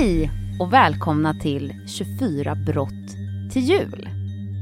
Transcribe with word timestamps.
Hej 0.00 0.30
och 0.60 0.72
välkomna 0.72 1.34
till 1.34 1.74
24 1.86 2.54
brott 2.54 3.08
till 3.52 3.62
jul. 3.62 4.08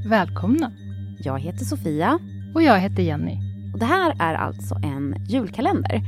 Välkomna. 0.09 0.73
Jag 1.19 1.39
heter 1.39 1.65
Sofia. 1.65 2.19
Och 2.55 2.63
jag 2.63 2.79
heter 2.79 3.03
Jenny. 3.03 3.39
Och 3.73 3.79
det 3.79 3.85
här 3.85 4.17
är 4.21 4.35
alltså 4.35 4.75
en 4.75 5.27
julkalender. 5.29 6.03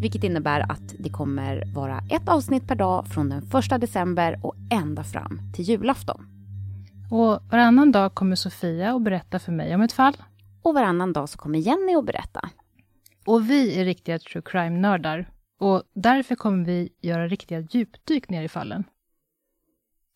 Vilket 0.00 0.24
innebär 0.24 0.60
att 0.72 0.94
det 0.98 1.10
kommer 1.10 1.74
vara 1.74 2.02
ett 2.10 2.28
avsnitt 2.28 2.68
per 2.68 2.74
dag 2.74 3.06
från 3.06 3.28
den 3.28 3.42
första 3.42 3.78
december 3.78 4.40
och 4.42 4.54
ända 4.70 5.04
fram 5.04 5.40
till 5.54 5.64
julafton. 5.64 6.26
Och 7.10 7.42
varannan 7.50 7.92
dag 7.92 8.14
kommer 8.14 8.36
Sofia 8.36 8.94
att 8.94 9.02
berätta 9.02 9.38
för 9.38 9.52
mig 9.52 9.74
om 9.74 9.82
ett 9.82 9.92
fall. 9.92 10.16
Och 10.62 10.74
varannan 10.74 11.12
dag 11.12 11.28
så 11.28 11.38
kommer 11.38 11.58
Jenny 11.58 11.94
att 11.94 12.06
berätta. 12.06 12.48
Och 13.26 13.50
vi 13.50 13.80
är 13.80 13.84
riktiga 13.84 14.18
true 14.18 14.42
crime-nördar. 14.42 15.28
Och 15.58 15.82
därför 15.92 16.34
kommer 16.34 16.64
vi 16.64 16.88
göra 17.00 17.28
riktiga 17.28 17.60
djupdyk 17.60 18.28
ner 18.28 18.42
i 18.42 18.48
fallen. 18.48 18.84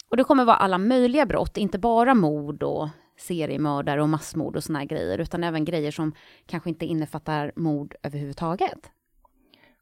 Och 0.08 0.16
det 0.16 0.24
kommer 0.24 0.44
vara 0.44 0.56
alla 0.56 0.78
möjliga 0.78 1.26
brott, 1.26 1.56
inte 1.56 1.78
bara 1.78 2.14
mord 2.14 2.62
och 2.62 2.88
seriemördare 3.18 4.02
och 4.02 4.08
massmord 4.08 4.56
och 4.56 4.64
såna 4.64 4.78
här 4.78 4.86
grejer, 4.86 5.18
utan 5.18 5.44
även 5.44 5.64
grejer 5.64 5.90
som 5.90 6.14
kanske 6.46 6.70
inte 6.70 6.86
innefattar 6.86 7.52
mord 7.56 7.94
överhuvudtaget. 8.02 8.90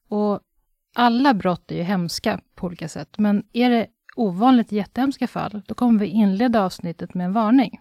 Och 0.08 0.40
alla 0.94 1.34
brott 1.34 1.70
är 1.70 1.76
ju 1.76 1.82
hemska 1.82 2.40
på 2.54 2.66
olika 2.66 2.88
sätt, 2.88 3.18
men 3.18 3.46
är 3.52 3.70
det 3.70 3.86
ovanligt 4.16 4.72
jättehemska 4.72 5.26
fall, 5.26 5.62
då 5.66 5.74
kommer 5.74 6.00
vi 6.00 6.06
inleda 6.06 6.64
avsnittet 6.64 7.14
med 7.14 7.24
en 7.24 7.32
varning. 7.32 7.80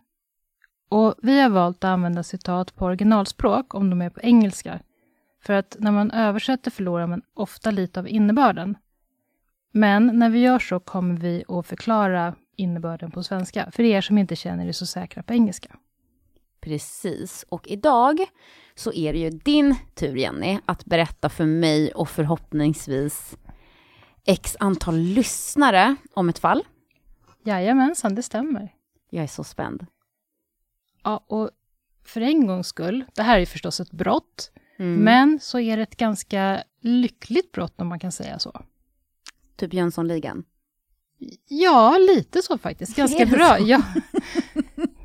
Och 0.89 1.15
vi 1.17 1.41
har 1.41 1.49
valt 1.49 1.83
att 1.83 1.89
använda 1.89 2.23
citat 2.23 2.75
på 2.75 2.85
originalspråk 2.85 3.75
om 3.75 3.89
de 3.89 4.01
är 4.01 4.09
på 4.09 4.21
engelska, 4.21 4.79
för 5.39 5.53
att 5.53 5.75
när 5.79 5.91
man 5.91 6.11
översätter 6.11 6.71
förlorar 6.71 7.07
man 7.07 7.21
ofta 7.33 7.71
lite 7.71 7.99
av 7.99 8.07
innebörden. 8.07 8.77
Men 9.71 10.19
när 10.19 10.29
vi 10.29 10.39
gör 10.39 10.59
så 10.59 10.79
kommer 10.79 11.17
vi 11.17 11.43
att 11.47 11.67
förklara 11.67 12.35
innebörden 12.55 13.11
på 13.11 13.23
svenska, 13.23 13.71
för 13.71 13.83
er 13.83 14.01
som 14.01 14.17
inte 14.17 14.35
känner 14.35 14.67
er 14.67 14.71
så 14.71 14.85
säkra 14.85 15.23
på 15.23 15.33
engelska. 15.33 15.75
Precis, 16.59 17.45
och 17.49 17.67
idag 17.67 18.19
så 18.75 18.93
är 18.93 19.13
det 19.13 19.19
ju 19.19 19.29
din 19.29 19.75
tur 19.95 20.15
Jenny 20.15 20.59
att 20.65 20.85
berätta 20.85 21.29
för 21.29 21.45
mig 21.45 21.91
och 21.91 22.09
förhoppningsvis 22.09 23.37
x 24.25 24.57
antal 24.59 24.97
lyssnare 24.97 25.95
om 26.13 26.29
ett 26.29 26.39
fall. 26.39 26.63
Jajamensan, 27.43 28.15
det 28.15 28.23
stämmer. 28.23 28.73
Jag 29.09 29.23
är 29.23 29.27
så 29.27 29.43
spänd. 29.43 29.85
Ja, 31.03 31.25
och 31.27 31.49
för 32.03 32.21
en 32.21 32.47
gångs 32.47 32.67
skull, 32.67 33.05
det 33.15 33.23
här 33.23 33.39
är 33.39 33.45
förstås 33.45 33.79
ett 33.79 33.91
brott, 33.91 34.51
Mm. 34.79 35.03
men 35.03 35.39
så 35.39 35.59
är 35.59 35.77
det 35.77 35.83
ett 35.83 35.97
ganska 35.97 36.63
lyckligt 36.81 37.51
brott 37.51 37.81
om 37.81 37.87
man 37.87 37.99
kan 37.99 38.11
säga 38.11 38.39
så. 38.39 38.61
Typ 39.55 39.73
Jönssonligan. 39.73 40.43
Ja, 41.47 41.97
lite 41.97 42.41
så 42.41 42.57
faktiskt. 42.57 42.95
Ganska 42.97 43.25
bra. 43.25 43.59
Ja. 43.59 43.81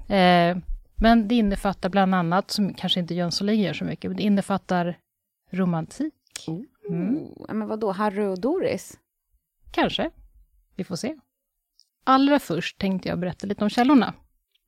eh, 0.17 0.59
men 0.97 1.29
det 1.29 1.35
innefattar 1.35 1.89
bland 1.89 2.15
annat, 2.15 2.51
som 2.51 2.75
kanske 2.75 3.01
inte 3.01 3.15
Jönssonligan 3.15 3.63
gör 3.63 3.73
så 3.73 3.85
mycket, 3.85 4.11
men 4.11 4.17
det 4.17 4.23
innefattar 4.23 4.99
romantik. 5.51 6.15
Mm. 6.89 7.17
Oh, 7.17 7.55
men 7.55 7.69
vadå, 7.69 7.93
Harry 7.93 8.27
och 8.27 8.41
Doris? 8.41 8.99
Kanske. 9.71 10.11
Vi 10.77 10.85
får 10.85 10.97
se. 10.97 11.17
Allra 12.05 12.39
först 12.39 12.79
tänkte 12.79 13.09
jag 13.09 13.19
berätta 13.19 13.47
lite 13.47 13.65
om 13.65 13.71
källorna. 13.71 14.15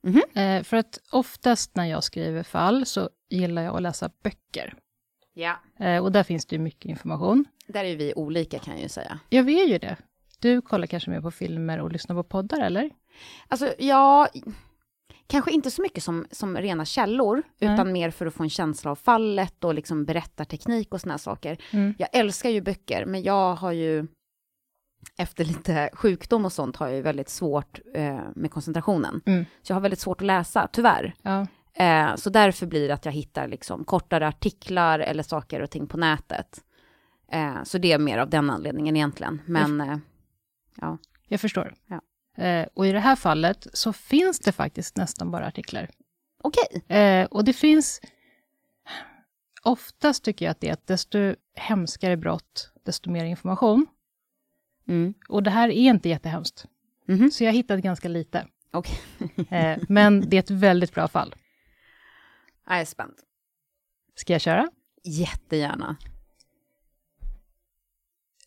Mhm. 0.02 0.22
Eh, 0.34 0.62
för 0.62 0.76
att 0.76 0.98
oftast 1.10 1.76
när 1.76 1.84
jag 1.84 2.04
skriver 2.04 2.42
fall 2.42 2.86
så 2.86 3.10
gillar 3.28 3.62
jag 3.62 3.76
att 3.76 3.82
läsa 3.82 4.10
böcker. 4.22 4.74
Ja. 5.34 5.56
Eh, 5.78 6.02
och 6.02 6.12
där 6.12 6.22
finns 6.22 6.46
det 6.46 6.56
ju 6.56 6.62
mycket 6.62 6.84
information. 6.84 7.44
Där 7.66 7.84
är 7.84 7.96
vi 7.96 8.12
olika 8.16 8.58
kan 8.58 8.74
jag 8.74 8.82
ju 8.82 8.88
säga. 8.88 9.18
Jag 9.28 9.42
vet 9.42 9.68
ju 9.68 9.78
det. 9.78 9.96
Du 10.38 10.60
kollar 10.60 10.86
kanske 10.86 11.10
mer 11.10 11.20
på 11.20 11.30
filmer 11.30 11.80
och 11.80 11.92
lyssnar 11.92 12.16
på 12.16 12.22
poddar, 12.22 12.60
eller? 12.60 12.90
Alltså, 13.48 13.74
ja, 13.78 14.28
kanske 15.26 15.52
inte 15.52 15.70
så 15.70 15.82
mycket 15.82 16.02
som, 16.02 16.26
som 16.30 16.56
rena 16.56 16.84
källor, 16.84 17.42
Nej. 17.58 17.74
utan 17.74 17.92
mer 17.92 18.10
för 18.10 18.26
att 18.26 18.34
få 18.34 18.42
en 18.42 18.50
känsla 18.50 18.90
av 18.90 18.96
fallet 18.96 19.64
och 19.64 19.74
liksom 19.74 20.04
berättarteknik 20.04 20.94
och 20.94 21.00
såna 21.00 21.18
saker. 21.18 21.58
Mm. 21.70 21.94
Jag 21.98 22.08
älskar 22.12 22.50
ju 22.50 22.60
böcker, 22.60 23.06
men 23.06 23.22
jag 23.22 23.54
har 23.54 23.72
ju 23.72 24.06
efter 25.16 25.44
lite 25.44 25.90
sjukdom 25.92 26.44
och 26.44 26.52
sånt 26.52 26.76
har 26.76 26.86
jag 26.86 26.96
ju 26.96 27.02
väldigt 27.02 27.28
svårt 27.28 27.80
eh, 27.94 28.20
med 28.34 28.50
koncentrationen. 28.50 29.20
Mm. 29.26 29.44
Så 29.62 29.72
jag 29.72 29.76
har 29.76 29.80
väldigt 29.80 30.00
svårt 30.00 30.20
att 30.20 30.26
läsa, 30.26 30.68
tyvärr. 30.72 31.14
Ja. 31.22 31.46
Eh, 31.76 32.14
så 32.16 32.30
därför 32.30 32.66
blir 32.66 32.88
det 32.88 32.94
att 32.94 33.04
jag 33.04 33.12
hittar 33.12 33.48
liksom 33.48 33.84
kortare 33.84 34.28
artiklar 34.28 34.98
eller 34.98 35.22
saker 35.22 35.60
och 35.60 35.70
ting 35.70 35.86
på 35.86 35.96
nätet. 35.96 36.60
Eh, 37.32 37.62
så 37.64 37.78
det 37.78 37.92
är 37.92 37.98
mer 37.98 38.18
av 38.18 38.30
den 38.30 38.50
anledningen 38.50 38.96
egentligen. 38.96 39.42
Men 39.46 39.80
eh, 39.80 39.98
ja, 40.80 40.98
Jag 41.28 41.40
förstår. 41.40 41.74
Ja. 41.86 42.00
Eh, 42.44 42.66
och 42.74 42.86
i 42.86 42.92
det 42.92 43.00
här 43.00 43.16
fallet 43.16 43.66
så 43.72 43.92
finns 43.92 44.38
det 44.40 44.52
faktiskt 44.52 44.96
nästan 44.96 45.30
bara 45.30 45.46
artiklar. 45.46 45.90
okej. 46.42 46.96
Eh, 46.98 47.24
och 47.26 47.44
det 47.44 47.52
finns... 47.52 48.00
Oftast 49.62 50.24
tycker 50.24 50.44
jag 50.44 50.50
att 50.50 50.60
det 50.60 50.68
är 50.68 50.72
att 50.72 50.86
desto 50.86 51.34
hemskare 51.56 52.16
brott, 52.16 52.70
desto 52.84 53.10
mer 53.10 53.24
information. 53.24 53.86
Mm. 54.88 55.14
Och 55.28 55.42
det 55.42 55.50
här 55.50 55.68
är 55.68 55.72
inte 55.90 56.08
jättehemskt. 56.08 56.66
Mhm. 57.08 57.30
Så 57.30 57.44
jag 57.44 57.48
har 57.48 57.54
hittat 57.54 57.80
ganska 57.80 58.08
lite. 58.08 58.46
Okej. 58.72 58.98
Eh, 59.50 59.78
men 59.88 60.28
det 60.28 60.36
är 60.36 60.40
ett 60.40 60.50
väldigt 60.50 60.94
bra 60.94 61.08
fall. 61.08 61.34
Jag 62.66 62.80
är 62.80 62.84
spänd. 62.84 63.14
Ska 64.14 64.32
jag 64.32 64.40
köra? 64.40 64.70
Jättegärna. 65.02 65.96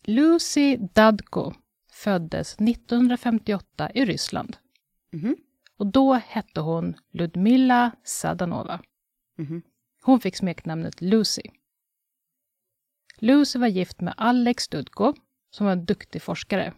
Lucy 0.04 0.78
Dadko 0.94 1.54
föddes 1.92 2.54
1958 2.60 3.92
i 3.94 4.06
Ryssland. 4.06 4.58
Mhm. 5.12 5.36
Och 5.78 5.88
då 5.88 6.14
hette 6.14 6.60
hon 6.62 6.96
Ludmila 7.12 7.92
Sadanova. 8.04 8.82
Mhm. 9.38 9.62
Hon 10.02 10.20
fick 10.20 10.36
smeknamnet 10.36 11.02
Lucy. 11.02 11.42
Lucy 13.20 13.60
var 13.60 13.68
gift 13.68 14.02
med 14.02 14.14
Alex 14.18 14.68
Dudko, 14.68 15.14
som 15.50 15.66
var 15.66 15.74
en 15.74 15.86
duktig 15.86 16.22
forskare. 16.22 16.74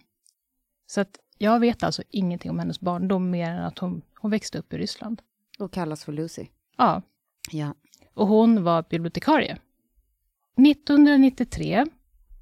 Så 0.85 1.01
att 1.01 1.19
jag 1.37 1.59
vet 1.59 1.83
alltså 1.83 2.03
ingenting 2.09 2.51
om 2.51 2.59
hennes 2.59 2.79
barndom 2.79 3.29
mer 3.29 3.49
än 3.49 3.65
att 3.65 3.79
hon, 3.79 4.01
hon 4.15 4.31
växte 4.31 4.57
upp 4.57 4.73
i 4.73 4.77
Ryssland. 4.77 5.21
Och 5.59 5.73
kallas 5.73 6.05
för 6.05 6.11
Lucy. 6.11 6.47
Ja, 6.77 7.01
Ja. 7.51 7.75
och 8.13 8.27
hon 8.27 8.63
var 8.63 8.85
bibliotekarie. 8.89 9.57
1993, 10.57 11.85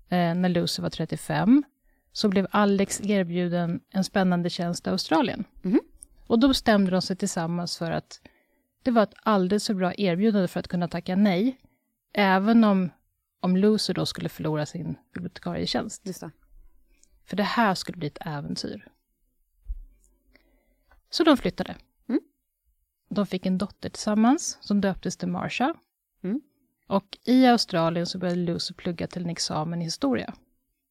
eh, 0.09 0.35
när 0.35 0.49
Lucy 0.49 0.81
var 0.81 0.89
35, 0.89 1.63
så 2.11 2.29
blev 2.29 2.47
Alex 2.51 3.01
erbjuden 3.01 3.79
en 3.89 4.03
spännande 4.03 4.49
tjänst 4.49 4.87
i 4.87 4.89
Australien. 4.89 5.43
Mhm. 5.61 5.79
Och 6.27 6.39
då 6.39 6.47
bestämde 6.47 6.91
de 6.91 7.01
sig 7.01 7.15
tillsammans 7.15 7.77
för 7.77 7.91
att 7.91 8.21
det 8.83 8.91
var 8.91 9.03
ett 9.03 9.13
alldeles 9.15 9.67
för 9.67 9.73
bra 9.73 9.93
erbjudande 9.97 10.47
för 10.47 10.59
att 10.59 10.67
kunna 10.67 10.87
tacka 10.87 11.15
nej, 11.15 11.57
även 12.13 12.63
om, 12.63 12.89
om 13.39 13.57
Lucy 13.57 13.93
då 13.93 14.05
skulle 14.05 14.29
förlora 14.29 14.65
sin 14.65 14.95
bibliotekarietjänst. 15.13 16.07
Just 16.07 16.21
det. 16.21 16.31
För 17.25 17.37
det 17.37 17.43
här 17.43 17.75
skulle 17.75 17.97
bli 17.97 18.07
ett 18.07 18.17
äventyr. 18.21 18.87
Så 21.09 21.23
de 21.23 21.37
flyttade. 21.37 21.75
Mm. 23.17 23.25
De 23.25 23.29
fick 23.29 23.45
en 23.45 23.57
dotter 23.57 23.89
tillsammans 23.89 24.57
som 24.61 24.81
döptes 24.81 25.17
till 25.17 25.27
Marsha. 25.27 25.73
Mm. 26.23 26.41
Och 26.87 27.17
i 27.23 27.45
Australien 27.45 28.05
så 28.05 28.17
började 28.17 28.39
Lucy 28.39 28.73
plugga 28.73 29.07
till 29.07 29.23
en 29.23 29.29
examen 29.29 29.81
i 29.81 29.85
historia. 29.85 30.33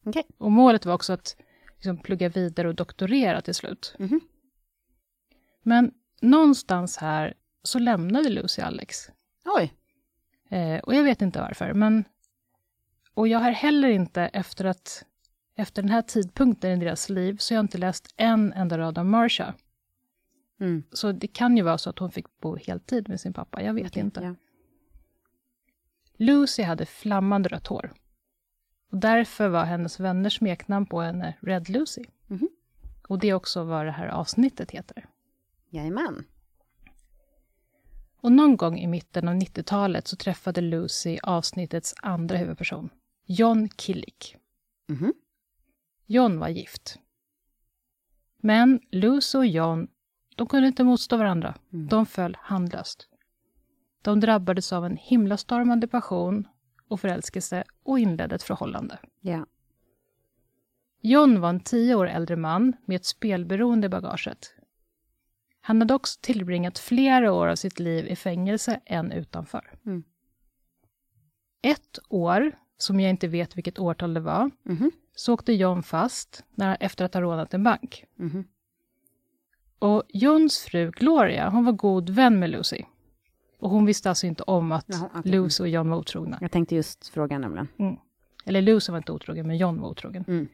Okej. 0.04 0.25
Och 0.38 0.53
målet 0.53 0.86
var 0.86 0.94
också 0.94 1.12
att 1.12 1.36
liksom, 1.76 1.98
plugga 1.98 2.28
vidare 2.28 2.69
och 2.69 2.75
doktorera 2.75 3.41
till 3.41 3.54
slut. 3.54 3.94
Mhm. 3.98 4.20
Men 5.62 5.92
någonstans 6.21 6.97
här 6.97 7.34
så 7.62 7.78
lämnade 7.78 8.28
Lucy 8.28 8.62
Alex. 8.62 9.10
Oj. 9.45 9.72
Eh, 10.51 10.78
och 10.78 10.95
jag 10.95 11.03
vet 11.03 11.22
inte 11.22 11.41
varför, 11.41 11.72
men... 11.72 12.04
Och 13.15 13.28
jag 13.28 13.39
har 13.39 13.51
heller 13.51 13.89
inte, 13.89 14.22
efter 14.22 14.65
att... 14.65 15.04
Efter 15.59 15.83
den 15.83 15.91
här 15.91 16.03
tidpunkten 16.03 16.71
i 16.71 16.84
deras 16.84 17.09
liv, 17.09 17.36
så 17.36 17.54
har 17.54 17.56
jag 17.56 17.65
inte 17.65 17.78
läst 17.78 18.15
en 18.16 18.53
enda 18.53 18.78
rad 18.78 18.98
om 18.98 19.10
Marsha. 19.10 19.54
Mm. 20.60 20.84
Så 20.92 21.12
det 21.12 21.26
kan 21.26 21.56
ju 21.56 21.62
vara 21.62 21.78
så 21.78 21.91
att 21.91 21.98
hon 21.98 22.10
fick 22.10 22.41
bo 22.41 22.56
heltid 22.56 23.08
med 23.08 23.20
sin 23.20 23.32
pappa, 23.32 23.62
jag 23.62 23.74
vet 23.74 23.97
inte. 23.97 24.20
Ja. 24.20 24.34
Lucy 26.16 26.62
hade 26.62 26.86
flammande 26.86 27.48
rött 27.48 27.66
hår. 27.66 27.94
Och 28.91 28.98
därför 28.98 29.48
var 29.48 29.64
hennes 29.64 30.00
vänners 30.00 30.36
smeknamn 30.36 30.86
på 30.86 31.00
henne 31.00 31.36
Red 31.41 31.68
Lucy. 31.68 32.04
Mhm. 32.26 32.48
Och 33.08 33.18
det 33.18 33.28
är 33.28 33.34
också 33.34 33.64
vad 33.64 33.86
det 33.86 33.92
här 33.92 34.08
avsnittet 34.08 34.70
heter. 34.70 35.08
Jajamän. 35.70 36.24
Och 38.16 38.32
någon 38.32 38.56
gång 38.56 38.78
i 38.78 38.86
mitten 38.86 39.28
av 39.28 39.34
90-talet 39.34 40.08
så 40.08 40.16
träffade 40.16 40.60
Lucy 40.60 41.18
avsnittets 41.22 41.94
andra 42.03 42.36
huvudperson, 42.36 42.91
John 43.26 43.68
Killick. 43.68 44.36
Mhm. 44.88 45.14
John 46.06 46.38
var 46.38 46.48
gift. 46.48 46.98
Men 48.36 48.80
Lucy 48.91 49.38
och 49.38 49.47
John, 49.47 49.88
de 50.36 50.47
kunde 50.47 50.68
inte 50.68 50.84
motstå 50.84 51.16
varandra. 51.16 51.54
Mm. 51.72 51.88
De 51.88 52.06
föll 52.06 52.36
handlöst. 52.41 53.09
De 54.03 54.21
drabbades 54.21 54.72
av 54.72 54.84
en 54.86 54.97
himlastormande 54.97 55.88
passion 55.88 56.48
och 56.88 57.00
förälskelse 57.00 57.65
och 57.83 57.98
inledde 57.98 58.34
ett 58.34 58.42
förhållande. 58.42 58.98
Ja. 59.21 59.47
John 61.00 61.41
var 61.41 61.48
en 61.48 61.60
tio 61.60 61.94
år 61.94 62.06
äldre 62.09 62.36
man 62.36 62.72
med 62.84 62.97
ett 62.97 63.04
spelberoende 63.04 63.86
i 63.86 63.91
bagaget. 63.91 64.54
Han 65.60 65.80
hade 65.80 65.94
också 65.94 66.18
tillbringat 66.22 66.78
flera 66.78 67.32
år 67.32 67.47
av 67.47 67.56
sitt 67.56 67.78
liv 67.78 68.06
i 68.06 68.16
fängelse 68.16 68.80
än 68.84 69.12
utanför. 69.12 69.72
Mm. 69.86 70.04
Ett 71.62 71.98
år, 72.09 72.53
som 72.77 73.00
jag 73.00 73.10
inte 73.10 73.28
vet 73.28 73.56
vilket 73.56 73.78
årtal 73.78 74.15
det 74.15 74.21
var, 74.21 74.50
Mhm. 74.62 74.91
så 75.15 75.34
åkte 75.34 75.53
John 75.53 75.82
fast 75.82 76.44
när, 76.54 76.77
efter 76.80 77.04
att 77.04 77.15
ha 77.15 77.21
rånat 77.21 77.54
en 77.54 77.65
bank. 77.65 78.04
Mhm. 78.15 78.44
Och 79.78 80.03
Johns 80.09 80.59
fru 80.59 80.91
Gloria, 80.91 81.49
hon 81.49 81.65
var 81.65 81.73
god 81.73 82.11
vän 82.11 82.39
med 82.39 82.51
Lucy. 82.51 82.83
Och 83.59 83.71
hon 83.71 83.87
visste 83.87 84.09
alltså 84.09 84.27
inte 84.27 84.43
om 84.43 84.73
att 84.73 84.84
Jaha, 84.89 85.11
okej. 85.15 85.33
Lucy 85.33 85.63
och 85.63 85.69
John 85.69 85.91
var 85.91 85.97
otrogna. 85.99 86.39
Jag 86.41 86.51
tänkte 86.53 86.75
just 86.75 87.09
fråga 87.09 87.39
nämligen. 87.39 87.69
Eller 88.45 88.63
Lucy 88.63 88.93
var 88.93 88.97
inte 88.99 89.13
otrogen, 89.13 89.47
men 89.47 89.57
John 89.59 89.81
var 89.81 89.89
otrogen. 89.89 90.25
Mm. 90.28 90.49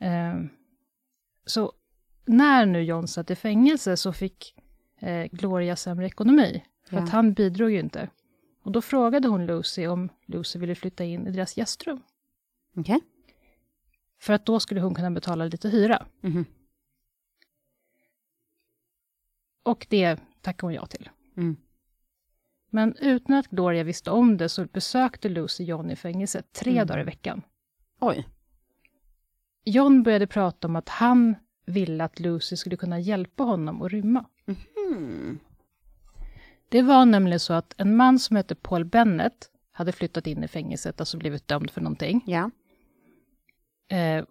Eh, 0.00 0.50
så 1.46 1.72
när 2.26 2.66
nu 2.66 2.82
John 2.82 3.08
satt 3.08 3.30
i 3.30 3.34
fängelse 3.36 3.96
så 3.96 4.12
fick 4.12 4.54
eh, 5.00 5.24
Gloria 5.32 5.76
sämre 5.76 6.06
ekonomi. 6.06 6.64
För 6.88 6.96
Ja. 6.96 7.02
att 7.02 7.10
han 7.10 7.32
bidrog 7.32 7.70
ju 7.70 7.80
inte. 7.80 8.08
Och 8.62 8.72
då 8.72 8.82
frågade 8.82 9.28
hon 9.28 9.46
Lucy 9.46 9.86
om 9.86 10.08
Lucy 10.26 10.58
ville 10.58 10.74
flytta 10.74 11.04
in 11.04 11.26
i 11.26 11.30
deras 11.30 11.56
gästrum. 11.56 12.02
Okej. 12.76 13.00
För 14.20 14.32
att 14.32 14.46
då 14.46 14.60
skulle 14.60 14.80
hon 14.80 14.94
kunna 14.94 15.10
betala 15.10 15.44
lite 15.44 15.68
hyra. 15.68 16.06
Mhm. 16.20 16.44
Och 19.62 19.86
det 19.90 20.20
tackade 20.40 20.66
hon 20.66 20.74
ja 20.74 20.86
till. 20.86 21.08
Mm. 21.36 21.56
Men 22.70 22.96
utan 22.96 23.36
att 23.36 23.46
Gloria 23.46 23.84
visste 23.84 24.10
om 24.10 24.36
det 24.36 24.48
så 24.48 24.64
besökte 24.64 25.28
Lucy 25.28 25.64
John 25.64 25.90
i 25.90 25.96
fängelset 25.96 26.52
tre 26.52 26.72
Mm. 26.72 26.86
dagar 26.86 27.00
i 27.00 27.04
veckan. 27.04 27.42
Oj. 28.00 28.28
John 29.64 30.02
började 30.02 30.26
prata 30.26 30.68
om 30.68 30.76
att 30.76 30.88
han 30.88 31.34
ville 31.66 32.04
att 32.04 32.20
Lucy 32.20 32.56
skulle 32.56 32.76
kunna 32.76 33.00
hjälpa 33.00 33.42
honom 33.42 33.82
att 33.82 33.92
rymma. 33.92 34.24
Mm. 34.88 35.38
Det 36.68 36.82
var 36.82 37.04
nämligen 37.04 37.40
så 37.40 37.52
att 37.52 37.74
en 37.78 37.96
man 37.96 38.18
som 38.18 38.36
hette 38.36 38.54
Paul 38.54 38.84
Bennett 38.84 39.50
hade 39.72 39.92
flyttat 39.92 40.26
in 40.26 40.44
i 40.44 40.48
fängelset, 40.48 41.00
alltså 41.00 41.18
blivit 41.18 41.48
dömd 41.48 41.70
för 41.70 41.80
någonting. 41.80 42.20
Ja. 42.26 42.50
Eh, 43.96 44.24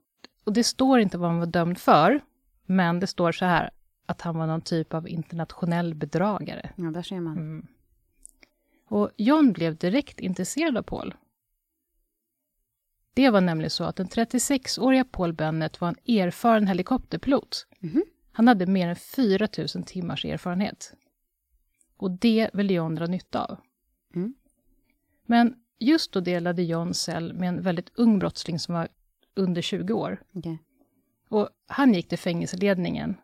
och 0.44 0.54
det 0.54 0.64
står 0.64 1.00
inte 1.00 1.18
vad 1.18 1.30
han 1.30 1.40
var 1.40 1.46
dömd 1.46 1.78
för, 1.78 2.20
men 2.66 3.00
det 3.00 3.08
står 3.08 3.31
så 3.31 3.46
här 3.46 3.70
att 4.09 4.21
han 4.21 4.38
var 4.38 4.47
någon 4.47 4.61
typ 4.61 4.94
av 4.94 5.07
internationell 5.07 5.95
bedragare. 5.95 6.69
ja, 6.75 6.83
där 6.83 7.01
ser 7.01 7.19
man. 7.19 7.38
Mm. 7.38 7.67
Och 8.88 9.11
John 9.17 9.51
blev 9.53 9.75
direkt 9.75 10.19
intresserad 10.19 10.77
av 10.77 10.81
Paul. 10.83 11.15
Det 13.13 13.29
var 13.29 13.41
nämligen 13.41 13.69
så 13.69 13.83
att 13.83 13.95
den 13.95 14.07
36-åriga 14.07 15.03
Paul 15.03 15.33
Bennett 15.33 15.81
var 15.81 15.88
en 15.88 16.15
erfaren 16.17 16.67
helikopterpilot. 16.67 17.67
Mhm. 17.79 18.03
Han 18.31 18.47
hade 18.47 18.65
mer 18.65 18.88
än 18.88 18.95
4 18.95 19.47
000 19.57 19.67
timmars 19.85 20.25
erfarenhet. 20.25 20.94
Och 21.97 22.11
det 22.11 22.50
ville 22.53 22.73
John 22.73 22.95
dra 22.95 23.06
nytta 23.06 23.45
av. 23.45 23.57
Mm. 24.15 24.33
Men 25.25 25.56
just 25.79 26.11
då 26.11 26.19
delade 26.19 26.63
John 26.63 26.94
cell 26.94 27.33
med 27.33 27.50
en 27.50 27.61
väldigt 27.61 27.91
ung 27.95 28.19
brottsling 28.19 28.59
som 28.59 28.75
var 28.75 28.88
under 29.35 29.61
20 29.61 29.94
år. 29.94 30.23
Okej. 30.33 30.59
Och 31.29 31.50
han 31.67 31.94
gick 31.94 32.09
till 32.09 32.17
fängelseledningen 32.17 33.15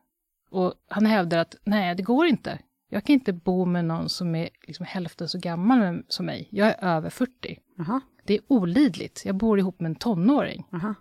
och 0.49 0.73
han 0.87 1.05
hävdade 1.05 1.41
att 1.41 1.55
nej, 1.63 1.95
det 1.95 2.03
går 2.03 2.25
inte. 2.27 2.59
Jag 2.89 3.03
kan 3.03 3.13
inte 3.13 3.33
bo 3.33 3.65
med 3.65 3.85
någon 3.85 4.09
som 4.09 4.35
är 4.35 4.49
liksom 4.67 4.85
hälften 4.85 5.29
så 5.29 5.39
gammal 5.39 6.03
som 6.07 6.25
mig. 6.25 6.47
Jag 6.51 6.67
är 6.67 6.83
över 6.83 7.09
40. 7.09 7.59
Jaha. 7.77 8.01
Det 8.23 8.33
är 8.33 8.41
olidligt. 8.47 9.25
Jag 9.25 9.35
bor 9.35 9.59
ihop 9.59 9.79
med 9.79 9.89
en 9.89 9.95
tonåring. 9.95 10.67
Jaha. 10.71 10.95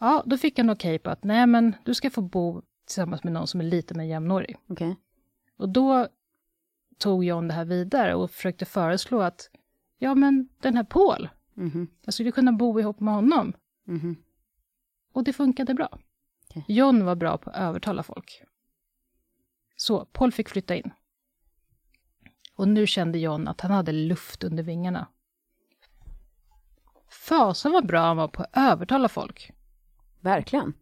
Ja, 0.00 0.22
då 0.26 0.36
fick 0.38 0.58
han 0.58 0.70
okej 0.70 0.98
på 0.98 1.10
att 1.10 1.24
nej, 1.24 1.46
men 1.46 1.74
du 1.84 1.94
ska 1.94 2.10
få 2.10 2.22
bo 2.22 2.62
tillsammans 2.86 3.24
med 3.24 3.32
någon 3.32 3.46
som 3.46 3.60
är 3.60 3.64
lite 3.64 3.94
mer 3.94 4.04
jämnårig. 4.04 4.56
Okej. 4.68 4.96
Och 5.56 5.68
då 5.68 6.08
tog 6.98 7.24
John 7.24 7.48
det 7.48 7.54
här 7.54 7.64
vidare 7.64 8.14
och 8.14 8.30
försökte 8.30 8.64
föreslå 8.64 9.20
att 9.20 9.50
ja, 9.98 10.14
men 10.14 10.48
den 10.60 10.76
här 10.76 10.84
Paul, 10.84 11.28
Mhm. 11.54 11.88
jag 12.04 12.14
skulle 12.14 12.32
kunna 12.32 12.52
bo 12.52 12.80
ihop 12.80 13.00
med 13.00 13.14
honom. 13.14 13.52
Mhm. 13.86 14.16
Och 15.12 15.24
det 15.24 15.32
funkade 15.32 15.74
bra. 15.74 15.98
Okej. 16.50 16.64
John 16.68 17.04
var 17.04 17.14
bra 17.14 17.38
på 17.38 17.50
att 17.50 17.56
övertala 17.56 18.02
folk. 18.02 18.42
Så 19.76 20.04
Paul 20.04 20.32
fick 20.32 20.48
flytta 20.48 20.74
in. 20.74 20.90
Och 22.54 22.68
nu 22.68 22.86
kände 22.86 23.18
John 23.18 23.48
att 23.48 23.60
han 23.60 23.70
hade 23.70 23.92
luft 23.92 24.44
under 24.44 24.62
vingarna. 24.62 25.06
Fasen 27.10 27.72
vad 27.72 27.86
bra 27.86 28.00
han 28.00 28.16
var 28.16 28.28
på 28.28 28.42
att 28.42 28.50
övertala 28.52 29.08
folk. 29.08 29.50
Verkligen. 30.20 30.74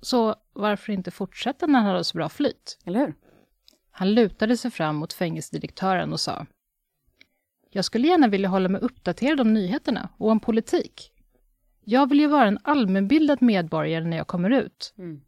Så 0.00 0.36
varför 0.52 0.92
inte 0.92 1.10
fortsätta 1.10 1.66
när 1.66 1.78
han 1.78 1.88
hade 1.88 2.04
så 2.04 2.18
bra 2.18 2.28
flyt? 2.28 2.78
Eller 2.84 3.00
hur? 3.00 3.14
Han 3.90 4.14
lutade 4.14 4.56
sig 4.56 4.70
fram 4.70 4.96
mot 4.96 5.12
fängelsedirektören 5.12 6.12
och 6.12 6.20
sa 6.20 6.46
Jag 7.70 7.84
skulle 7.84 8.08
gärna 8.08 8.28
vilja 8.28 8.48
hålla 8.48 8.68
mig 8.68 8.80
uppdaterad 8.80 9.40
om 9.40 9.54
nyheterna 9.54 10.08
och 10.16 10.30
om 10.30 10.40
politik. 10.40 11.11
Jag 11.84 12.08
vill 12.08 12.20
ju 12.20 12.26
vara 12.26 12.46
en 12.48 12.58
allmänbildad 12.62 13.42
medborgare 13.42 14.04
när 14.04 14.16
jag 14.16 14.26
kommer 14.26 14.50
ut. 14.50 14.94
Mm. 14.98 15.20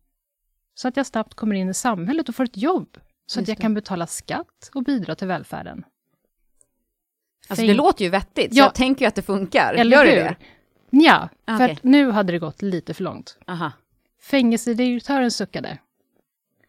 Så 0.74 0.88
att 0.88 0.96
jag 0.96 1.06
snabbt 1.06 1.34
kommer 1.34 1.54
in 1.56 1.68
i 1.68 1.74
samhället 1.74 2.28
och 2.28 2.34
får 2.34 2.44
ett 2.44 2.56
jobb. 2.56 2.88
Så 3.26 3.40
att 3.40 3.42
Just 3.42 3.48
jag 3.48 3.56
det. 3.56 3.60
kan 3.62 3.74
betala 3.74 4.06
skatt 4.06 4.70
och 4.74 4.82
bidra 4.82 5.14
till 5.14 5.28
välfärden. 5.28 5.84
Alltså 7.48 7.62
Fäng- 7.62 7.66
det 7.68 7.74
låter 7.74 8.04
ju 8.04 8.10
vettigt, 8.10 8.52
så 8.54 8.58
Ja. 8.58 8.64
jag 8.64 8.74
tänker 8.74 9.04
ju 9.04 9.08
att 9.08 9.14
det 9.14 9.22
funkar. 9.22 9.74
Eller 9.74 9.96
Gör 9.96 10.04
hur? 10.06 10.12
det 10.16 10.22
det? 10.22 10.36
Ja, 11.04 11.28
Ah, 11.44 11.58
för 11.58 11.68
att 11.68 11.84
nu 11.84 12.10
hade 12.10 12.32
det 12.32 12.38
gått 12.38 12.62
lite 12.62 12.94
för 12.94 13.04
långt. 13.04 13.38
Aha. 13.46 13.72
Fängelsedirektören 14.22 15.30
suckade. 15.30 15.78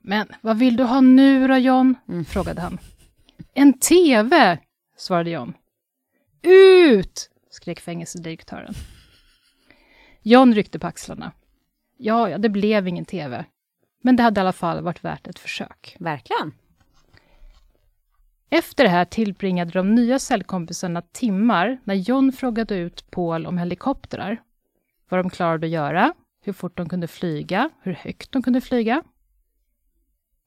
Men 0.01 0.27
vad 0.41 0.57
vill 0.57 0.77
du 0.77 0.83
ha 0.83 1.01
nu 1.01 1.47
då, 1.47 1.57
John? 1.57 1.95
Mm. 2.09 2.25
frågade 2.25 2.61
han. 2.61 2.77
En 3.53 3.79
TV, 3.79 4.59
svarade 4.97 5.29
John. 5.29 5.53
Ut! 6.41 7.29
skrek 7.49 7.79
fängelsedirektören. 7.79 8.73
John 10.27 10.53
ryckte 10.53 10.79
på 10.79 10.87
axlarna. 10.87 11.31
Ja, 11.97 12.29
ja, 12.29 12.37
det 12.37 12.49
blev 12.49 12.87
ingen 12.87 13.05
TV. 13.05 13.45
Men 14.01 14.15
det 14.15 14.23
hade 14.23 14.39
i 14.39 14.41
alla 14.41 14.53
fall 14.53 14.81
varit 14.83 15.03
värt 15.03 15.27
ett 15.27 15.39
försök. 15.39 15.95
Verkligen. 15.99 16.53
Efter 18.49 18.83
det 18.83 18.89
här 18.89 19.05
tillbringade 19.05 19.71
de 19.71 19.95
nya 19.95 20.19
cellkompisarna 20.19 21.01
timmar 21.01 21.77
när 21.83 21.95
John 21.95 22.31
frågade 22.31 22.75
ut 22.77 23.11
Paul 23.11 23.45
om 23.45 23.57
helikoptrar. 23.57 24.41
Vad 25.09 25.19
de 25.19 25.29
klarade 25.29 25.67
att 25.67 25.71
göra, 25.71 26.13
hur 26.41 26.53
fort 26.53 26.77
de 26.77 26.89
kunde 26.89 27.07
flyga, 27.07 27.69
hur 27.81 27.93
högt 27.93 28.31
de 28.31 28.41
kunde 28.43 28.61
flyga. 28.61 29.03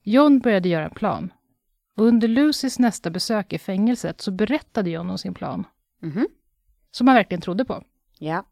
John 0.03 0.39
började 0.39 0.69
göra 0.69 0.85
en 0.85 0.91
plan. 0.95 1.33
Och 1.95 2.05
under 2.05 2.27
Lucys 2.27 2.79
nästa 2.79 3.09
besök 3.09 3.53
i 3.53 3.57
fängelset 3.57 4.21
så 4.21 4.31
berättade 4.31 4.89
John 4.89 5.09
om 5.09 5.17
sin 5.17 5.33
plan, 5.33 5.65
Mhm. 6.01 6.27
som 6.91 7.07
han 7.07 7.15
verkligen 7.15 7.41
trodde 7.41 7.65
på. 7.65 7.83
Ja. 8.17 8.45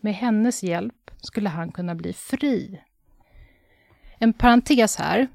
Med 0.00 0.14
hennes 0.14 0.62
hjälp 0.62 1.10
skulle 1.20 1.48
han 1.48 1.72
kunna 1.72 1.94
bli 1.94 2.12
fri. 2.12 2.82
En 4.18 4.32
parentes 4.32 4.96
här, 4.96 5.28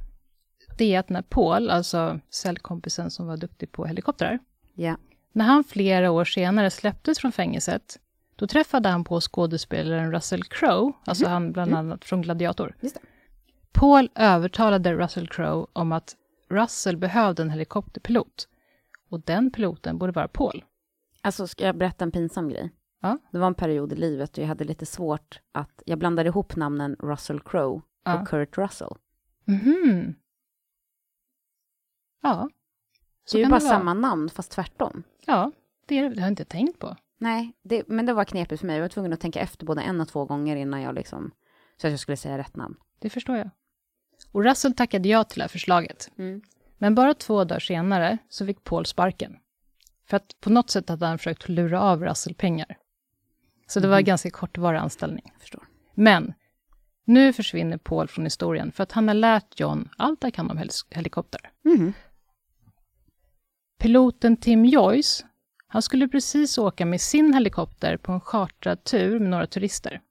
det 0.77 0.95
är 0.95 0.99
att 0.99 1.09
när 1.09 1.21
Paul, 1.21 1.69
alltså 1.69 2.19
cellkompisen 2.29 3.11
som 3.11 3.27
var 3.27 3.37
duktig 3.37 3.71
på 3.71 3.85
helikoptrar, 3.85 4.39
Ja. 4.73 4.97
när 5.31 5.45
han 5.45 5.63
flera 5.63 6.11
år 6.11 6.25
senare 6.25 6.69
släpptes 6.69 7.19
från 7.19 7.31
fängelset, 7.31 7.99
då 8.35 8.47
träffade 8.47 8.89
han 8.89 9.03
på 9.03 9.21
skådespelaren 9.21 10.11
Russell 10.11 10.43
Crowe, 10.43 10.93
alltså 11.05 11.27
han 11.27 11.51
bland 11.51 11.73
annat 11.73 12.05
från 12.05 12.21
Gladiator. 12.21 12.75
Paul 13.71 14.09
övertalade 14.15 14.93
Russell 14.93 15.27
Crowe 15.27 15.65
om 15.73 15.91
att 15.91 16.15
Russell 16.49 16.97
behövde 16.97 17.41
en 17.41 17.49
helikopterpilot. 17.49 18.47
Och 19.09 19.21
den 19.21 19.51
piloten 19.51 19.97
borde 19.97 20.11
vara 20.11 20.27
Paul. 20.27 20.63
Alltså, 21.21 21.47
ska 21.47 21.65
jag 21.65 21.77
berätta 21.77 22.05
en 22.05 22.11
pinsam 22.11 22.49
grej? 22.49 22.71
Ja. 23.03 23.17
Det 23.31 23.39
var 23.39 23.47
en 23.47 23.53
period 23.55 23.93
i 23.93 23.95
livet 23.95 24.33
då 24.33 24.41
jag 24.41 24.47
hade 24.47 24.63
lite 24.63 24.85
svårt 24.85 25.39
att... 25.51 25.83
Jag 25.85 25.99
blandade 25.99 26.29
ihop 26.29 26.55
namnen 26.55 26.95
Russell 26.99 27.39
Crowe 27.39 27.81
Ja. 28.03 28.21
och 28.21 28.27
Kurt 28.27 28.57
Russell. 28.57 28.95
Mhm. 29.45 30.15
Ja. 32.21 32.49
Så 33.25 33.37
det 33.37 33.41
är 33.41 33.45
ju 33.45 33.49
bara 33.51 33.59
samma 33.59 33.93
namn, 33.93 34.29
fast 34.29 34.51
tvärtom. 34.51 35.03
Ja, 35.25 35.51
det, 35.85 35.97
är, 35.99 36.09
det 36.09 36.15
har 36.15 36.27
jag 36.27 36.31
inte 36.31 36.45
tänkt 36.45 36.79
på. 36.79 36.95
Nej, 37.17 37.53
det, 37.63 37.83
men 37.87 38.05
det 38.05 38.13
var 38.13 38.25
knepigt 38.25 38.59
för 38.59 38.67
mig. 38.67 38.75
Jag 38.75 38.81
var 38.83 38.89
tvungen 38.89 39.13
att 39.13 39.19
tänka 39.19 39.39
efter 39.39 39.65
både 39.65 39.81
en 39.81 40.01
och 40.01 40.07
två 40.07 40.25
gånger 40.25 40.55
innan 40.55 40.81
jag 40.81 40.95
liksom... 40.95 41.31
Så 41.81 41.87
att 41.87 41.91
jag 41.91 41.99
skulle 41.99 42.17
säga 42.17 42.37
rätt 42.37 42.55
namn. 42.55 42.75
Det 42.99 43.09
förstår 43.09 43.37
jag. 43.37 43.49
Och 44.31 44.43
Russell 44.43 44.73
tackade 44.75 45.09
ja 45.09 45.23
till 45.23 45.39
det 45.39 45.43
här 45.43 45.49
förslaget. 45.49 46.11
Mm. 46.17 46.41
Men 46.77 46.95
bara 46.95 47.13
två 47.13 47.43
dagar 47.43 47.59
senare 47.59 48.17
så 48.29 48.45
fick 48.45 48.63
Paul 48.63 48.85
sparken. 48.85 49.37
För 50.05 50.17
att 50.17 50.39
på 50.39 50.49
något 50.49 50.69
sätt 50.69 50.89
hade 50.89 51.05
han 51.05 51.17
försökt 51.17 51.49
lura 51.49 51.81
av 51.81 52.03
Russell 52.03 52.35
pengar. 52.35 52.77
Så 53.73 53.79
det 53.79 53.87
var 53.87 53.97
en 53.97 54.03
ganska 54.03 54.29
kortvarig 54.29 54.77
anställning. 54.77 55.33
Förstår. 55.39 55.63
Men 55.93 56.33
nu 57.05 57.33
försvinner 57.33 57.77
Paul 57.77 58.07
från 58.07 58.23
historien 58.23 58.71
för 58.71 58.83
att 58.83 58.91
han 58.91 59.07
har 59.07 59.15
lärt 59.15 59.59
John 59.59 59.89
allt 59.97 60.23
han 60.23 60.31
kan 60.31 60.51
om 60.51 60.69
helikopter. 60.89 61.51
Mhm. 61.63 61.93
Piloten 63.79 64.37
Tim 64.37 64.65
Joyce, 64.65 65.25
han 65.67 65.81
skulle 65.81 66.07
precis 66.07 66.57
åka 66.57 66.85
med 66.85 67.01
sin 67.01 67.33
helikopter 67.33 67.97
på 67.97 68.11
en 68.11 68.21
chartrad 68.21 68.83
tur 68.83 69.19
med 69.19 69.29
några 69.29 69.47
turister. 69.47 70.01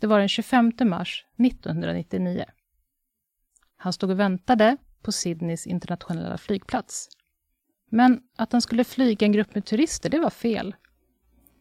Det 0.00 0.06
var 0.06 0.18
den 0.18 0.28
25 0.28 0.72
mars 0.84 1.24
1999. 1.36 2.44
Han 3.76 3.92
stod 3.92 4.10
och 4.10 4.20
väntade 4.20 4.76
på 5.02 5.12
Sydneys 5.12 5.66
internationella 5.66 6.38
flygplats. 6.38 7.08
Men 7.90 8.20
att 8.36 8.52
han 8.52 8.62
skulle 8.62 8.84
flyga 8.84 9.26
en 9.26 9.32
grupp 9.32 9.54
med 9.54 9.64
turister, 9.64 10.10
det 10.10 10.18
var 10.18 10.30
fel. 10.30 10.74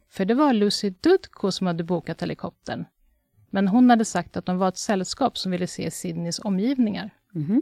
För 0.10 0.26
det 0.26 0.34
var 0.34 0.54
Lucy 0.54 0.90
Dudko 0.90 1.52
som 1.52 1.68
hade 1.68 1.84
bokat 1.84 2.22
helikoptern. 2.22 2.86
Men 3.50 3.68
hon 3.68 3.90
hade 3.90 4.06
sagt 4.06 4.38
att 4.38 4.46
de 4.46 4.58
var 4.58 4.68
ett 4.68 4.78
sällskap 4.78 5.38
som 5.38 5.52
ville 5.52 5.68
se 5.68 5.92
Sydneys 5.92 6.40
omgivningar. 6.40 7.10
Mhm. 7.32 7.62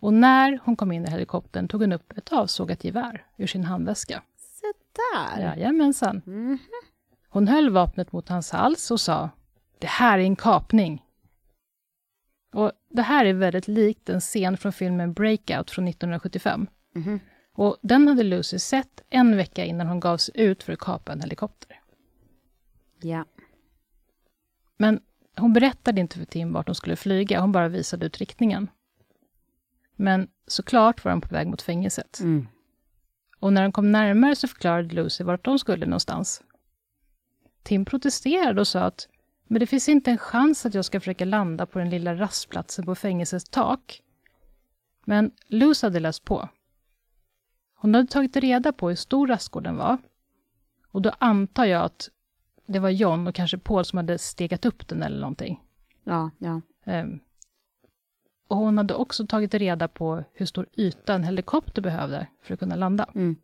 Och 0.00 0.14
när 0.14 0.60
hon 0.64 0.76
kom 0.76 0.92
in 0.92 1.04
i 1.04 1.10
helikoptern 1.10 1.68
tog 1.68 1.80
hon 1.80 1.92
upp 1.92 2.12
ett 2.18 2.32
avsågat 2.32 2.84
gevär 2.84 3.26
ur 3.36 3.46
sin 3.46 3.64
handväska. 3.64 4.22
Se 4.36 4.66
där. 4.92 5.40
Jajamensan. 5.42 6.22
Mhm. 6.26 6.58
Hon 7.28 7.48
höll 7.48 7.70
vapnet 7.70 8.12
mot 8.12 8.28
hans 8.28 8.50
hals 8.50 8.90
och 8.90 9.00
sa 9.00 9.30
Det 9.78 9.86
här 9.86 10.18
är 10.18 10.22
en 10.22 10.36
kapning. 10.36 11.02
Och 12.54 12.72
Det 12.90 13.02
här 13.02 13.24
är 13.24 13.32
väldigt 13.32 13.68
likt 13.68 14.08
en 14.08 14.20
scen 14.20 14.56
från 14.56 14.72
filmen 14.72 15.12
Breakout 15.12 15.70
från 15.70 15.88
1975. 15.88 16.66
Mhm. 16.94 17.20
Och 17.58 17.76
Den 17.82 18.08
hade 18.08 18.22
Lucy 18.22 18.58
sett 18.58 19.02
en 19.10 19.36
vecka 19.36 19.64
innan 19.64 19.86
hon 19.86 20.00
gav 20.00 20.16
sig 20.16 20.40
ut 20.40 20.62
för 20.62 20.72
att 20.72 20.78
kapa 20.78 21.12
en 21.12 21.20
helikopter. 21.20 21.80
Ja. 23.00 23.24
Men 24.76 25.00
hon 25.36 25.52
berättade 25.52 26.00
inte 26.00 26.18
för 26.18 26.24
Tim 26.24 26.52
vart 26.52 26.66
de 26.66 26.74
skulle 26.74 26.96
flyga, 26.96 27.40
hon 27.40 27.52
bara 27.52 27.68
visade 27.68 28.06
ut 28.06 28.18
riktningen. 28.18 28.68
Men 29.96 30.28
såklart 30.46 31.04
var 31.04 31.10
de 31.10 31.20
på 31.20 31.34
väg 31.34 31.46
mot 31.46 31.62
fängelset. 31.62 32.20
Mm. 32.20 32.48
Och 33.40 33.52
när 33.52 33.62
de 33.62 33.72
kom 33.72 33.92
närmare 33.92 34.36
så 34.36 34.48
förklarade 34.48 34.94
Lucy 34.94 35.24
vart 35.24 35.44
de 35.44 35.58
skulle 35.58 35.86
någonstans. 35.86 36.42
Tim 37.62 37.84
protesterade 37.84 38.60
och 38.60 38.68
sa 38.68 38.80
att 38.80 39.08
men 39.48 39.60
det 39.60 39.66
finns 39.66 39.88
inte 39.88 40.10
en 40.10 40.18
chans 40.18 40.66
att 40.66 40.74
jag 40.74 40.84
ska 40.84 41.00
försöka 41.00 41.24
landa 41.24 41.66
på 41.66 41.78
den 41.78 41.90
lilla 41.90 42.14
rastplatsen 42.14 42.84
på 42.84 42.94
fängelsets 42.94 43.48
tak. 43.50 44.02
Men 45.04 45.30
Lucy 45.48 45.86
hade 45.86 46.00
läst 46.00 46.24
på. 46.24 46.48
Hon 47.86 47.94
hade 47.94 48.08
tagit 48.08 48.36
reda 48.36 48.72
på 48.72 48.88
hur 48.88 48.96
stor 48.96 49.26
rastgården 49.26 49.76
var. 49.76 49.98
Och 50.88 51.02
då 51.02 51.12
antar 51.18 51.64
jag 51.64 51.84
att 51.84 52.10
det 52.66 52.78
var 52.78 52.90
John 52.90 53.26
och 53.26 53.34
kanske 53.34 53.58
Paul 53.58 53.84
som 53.84 53.96
hade 53.96 54.18
stegat 54.18 54.64
upp 54.64 54.88
den 54.88 55.02
eller 55.02 55.20
någonting. 55.20 55.60
Ja, 56.04 56.30
ja. 56.38 56.60
Ehm, 56.84 57.20
och 58.48 58.56
hon 58.56 58.78
hade 58.78 58.94
också 58.94 59.26
tagit 59.26 59.54
reda 59.54 59.88
på 59.88 60.24
hur 60.32 60.46
stor 60.46 60.66
yta 60.76 61.14
en 61.14 61.24
helikopter 61.24 61.82
behövde 61.82 62.26
för 62.42 62.54
att 62.54 62.60
kunna 62.60 62.76
landa. 62.76 63.06
Mm. 63.14 63.36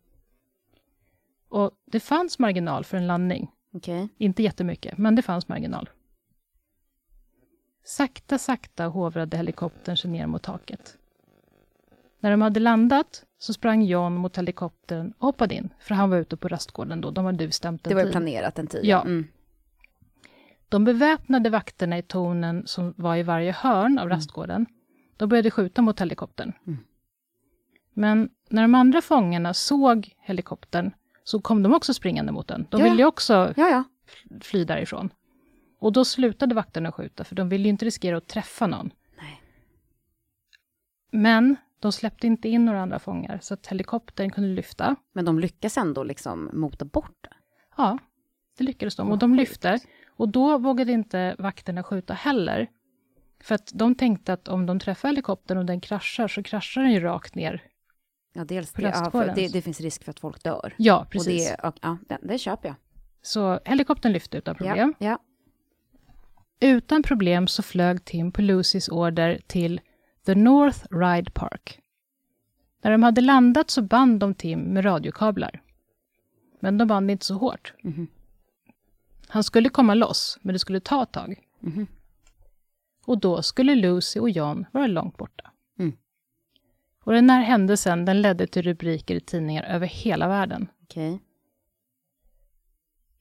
Och 1.49 1.71
det 1.85 1.99
fanns 1.99 2.39
marginal 2.39 2.85
för 2.85 2.97
en 2.97 3.07
landning. 3.07 3.51
Okej. 3.73 4.09
Inte 4.17 4.43
jättemycket, 4.43 4.97
men 4.97 5.15
det 5.15 5.21
fanns 5.21 5.47
marginal. 5.47 5.89
Sakta, 7.83 8.37
sakta 8.37 8.85
hovrade 8.85 9.37
helikoptern 9.37 9.97
sig 9.97 10.11
ner 10.11 10.27
mot 10.27 10.43
taket. 10.43 10.97
När 12.23 12.31
de 12.31 12.41
hade 12.41 12.59
landat 12.59 13.23
så 13.37 13.53
sprang 13.53 13.83
John 13.83 14.15
mot 14.15 14.37
helikoptern 14.37 15.13
och 15.17 15.25
hoppade 15.27 15.55
in, 15.55 15.69
för 15.79 15.95
han 15.95 16.09
var 16.09 16.17
ute 16.17 16.37
på 16.37 16.47
rastgården 16.47 17.01
då. 17.01 17.11
De 17.11 17.25
hade 17.25 17.47
bestämt 17.47 17.87
en 17.87 17.89
Det 17.89 17.95
var 17.95 18.05
ju 18.05 18.11
planerat 18.11 18.59
en 18.59 18.67
tid. 18.67 18.85
Ja. 18.85 19.01
Mm. 19.01 19.27
De 20.69 20.83
beväpnade 20.83 21.49
vakterna 21.49 21.97
i 21.97 22.01
tornen 22.01 22.63
som 22.67 22.93
var 22.97 23.15
i 23.15 23.23
varje 23.23 23.51
hörn 23.51 23.99
av 23.99 24.09
rastgården, 24.09 24.65
de 25.17 25.29
började 25.29 25.51
skjuta 25.51 25.81
mot 25.81 26.01
helikoptern. 26.01 26.53
Mm. 26.67 26.79
Men 27.93 28.29
när 28.49 28.61
de 28.61 28.75
andra 28.75 29.01
fångarna 29.01 29.53
såg 29.53 30.13
helikoptern 30.19 30.91
så 31.23 31.41
kom 31.41 31.63
de 31.63 31.73
också 31.73 31.93
springande 31.93 32.31
mot 32.31 32.47
den. 32.47 32.67
De 32.69 32.81
Ja. 32.81 32.89
ville 32.89 33.01
ju 33.01 33.05
också 33.05 33.53
Ja, 33.57 33.69
ja. 33.69 33.83
fly 34.41 34.65
därifrån. 34.65 35.09
Och 35.79 35.93
då 35.93 36.05
slutade 36.05 36.55
vakterna 36.55 36.91
skjuta, 36.91 37.23
för 37.23 37.35
de 37.35 37.49
ville 37.49 37.63
ju 37.63 37.69
inte 37.69 37.85
riskera 37.85 38.17
att 38.17 38.27
träffa 38.27 38.67
någon. 38.67 38.91
Nej. 39.17 39.41
Men 41.11 41.55
de 41.83 41.91
släppte 41.91 42.27
inte 42.27 42.49
in 42.49 42.65
några 42.65 42.81
andra 42.81 42.99
fångar, 42.99 43.39
så 43.41 43.53
att 43.53 43.67
helikoptern 43.67 44.29
kunde 44.29 44.49
lyfta. 44.49 44.95
Men 45.13 45.25
de 45.25 45.39
lyckas 45.39 45.77
ändå 45.77 46.03
liksom 46.03 46.49
mota 46.53 46.85
bort 46.85 47.17
det. 47.21 47.35
Ja, 47.77 47.97
det 48.57 48.63
lyckades 48.63 48.95
de. 48.95 49.11
Och 49.11 49.17
de 49.17 49.35
lyfte. 49.35 49.79
Och 50.09 50.29
då 50.29 50.57
vågade 50.57 50.91
inte 50.91 51.35
vakterna 51.39 51.83
skjuta 51.83 52.13
heller. 52.13 52.67
För 53.43 53.55
att 53.55 53.71
de 53.73 53.95
tänkte 53.95 54.33
att 54.33 54.47
om 54.47 54.65
de 54.65 54.79
träffar 54.79 55.09
helikoptern 55.09 55.57
och 55.57 55.65
den 55.65 55.81
kraschar, 55.81 56.27
så 56.27 56.43
kraschar 56.43 56.81
den 56.81 56.91
ju 56.91 56.99
rakt 56.99 57.35
ner. 57.35 57.63
Ja, 58.33 58.43
dels 58.45 58.71
det, 58.71 59.09
ja, 59.13 59.33
det, 59.35 59.47
det 59.53 59.61
finns 59.61 59.81
risk 59.81 60.03
för 60.03 60.11
att 60.11 60.19
folk 60.19 60.43
dör. 60.43 60.73
Ja, 60.77 61.07
precis. 61.09 61.51
Och 61.51 61.57
det, 61.61 61.67
och, 61.67 61.75
ja, 61.81 61.97
det, 62.09 62.17
det 62.21 62.37
köper 62.37 62.67
jag. 62.67 62.75
Så 63.21 63.59
helikoptern 63.65 64.11
lyfte 64.11 64.37
utan 64.37 64.55
problem. 64.55 64.93
Ja, 64.99 65.07
ja. 65.07 65.19
Utan 66.59 67.03
problem 67.03 67.47
så 67.47 67.63
flög 67.63 68.05
Tim 68.05 68.31
på 68.31 68.41
Lucys 68.41 68.89
order 68.89 69.41
till 69.47 69.81
The 70.25 70.35
North 70.35 70.85
Ride 70.91 71.31
Park. 71.31 71.79
När 72.81 72.91
de 72.91 73.03
hade 73.03 73.21
landat 73.21 73.69
så 73.69 73.81
band 73.81 74.19
de 74.19 74.33
Tim 74.33 74.59
med 74.59 74.85
radiokablar. 74.85 75.61
Men 76.59 76.77
de 76.77 76.87
band 76.87 77.11
inte 77.11 77.25
så 77.25 77.33
hårt. 77.33 77.73
Mhm. 77.83 78.07
Han 79.27 79.43
skulle 79.43 79.69
komma 79.69 79.93
loss, 79.93 80.37
men 80.41 80.53
det 80.53 80.59
skulle 80.59 80.79
ta 80.79 81.03
ett 81.03 81.11
tag. 81.11 81.39
Mhm. 81.59 81.87
Och 83.05 83.17
då 83.17 83.41
skulle 83.41 83.75
Lucy 83.75 84.19
och 84.19 84.29
John 84.29 84.65
vara 84.71 84.87
långt 84.87 85.17
borta. 85.17 85.51
Mm. 85.79 85.97
Och 87.03 87.13
den 87.13 87.29
här 87.29 87.41
händelsen 87.41 88.05
den 88.05 88.21
ledde 88.21 88.47
till 88.47 88.61
rubriker 88.61 89.15
i 89.15 89.19
tidningar 89.19 89.63
över 89.63 89.87
hela 89.87 90.27
världen. 90.27 90.67
Okej. 90.83 91.19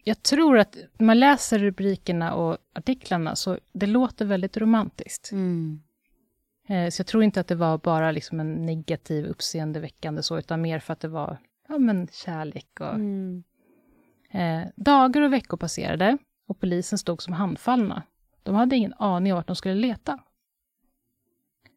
Jag 0.05 0.23
tror 0.23 0.59
att 0.59 0.77
när 0.99 1.07
man 1.07 1.21
läser 1.21 1.59
rubrikerna 1.59 2.35
och 2.35 2.59
artiklarna 2.73 3.37
så 3.37 3.59
det 3.73 3.87
låter 3.87 4.25
väldigt 4.25 4.57
romantiskt. 4.57 5.33
Mm. 5.33 5.83
Eh, 6.69 6.91
Så 6.91 7.01
jag 7.01 7.07
tror 7.07 7.23
inte 7.23 7.41
att 7.41 7.49
det 7.49 7.55
var 7.55 7.79
bara 7.79 8.11
liksom 8.13 8.41
en 8.41 8.67
negativ, 8.67 9.25
uppseendeväckande 9.27 10.23
så, 10.23 10.39
utan 10.39 10.61
mer 10.63 10.79
för 10.79 10.93
att 10.93 11.01
det 11.01 11.09
var 11.09 11.39
ja, 11.69 11.79
men 11.79 12.09
kärlek. 12.13 12.81
Och, 12.81 12.95
Mm. 12.95 13.43
eh, 14.31 14.63
dagar 14.77 15.23
och 15.23 15.33
veckor 15.33 15.57
passerade 15.57 16.19
och 16.47 16.61
polisen 16.61 16.99
stod 16.99 17.23
som 17.23 17.33
handfallna. 17.33 18.03
De 18.43 18.55
hade 18.55 18.77
ingen 18.77 18.95
aning 18.95 19.33
om 19.33 19.37
vart 19.37 19.47
de 19.47 19.57
skulle 19.57 19.75
leta. 19.75 20.19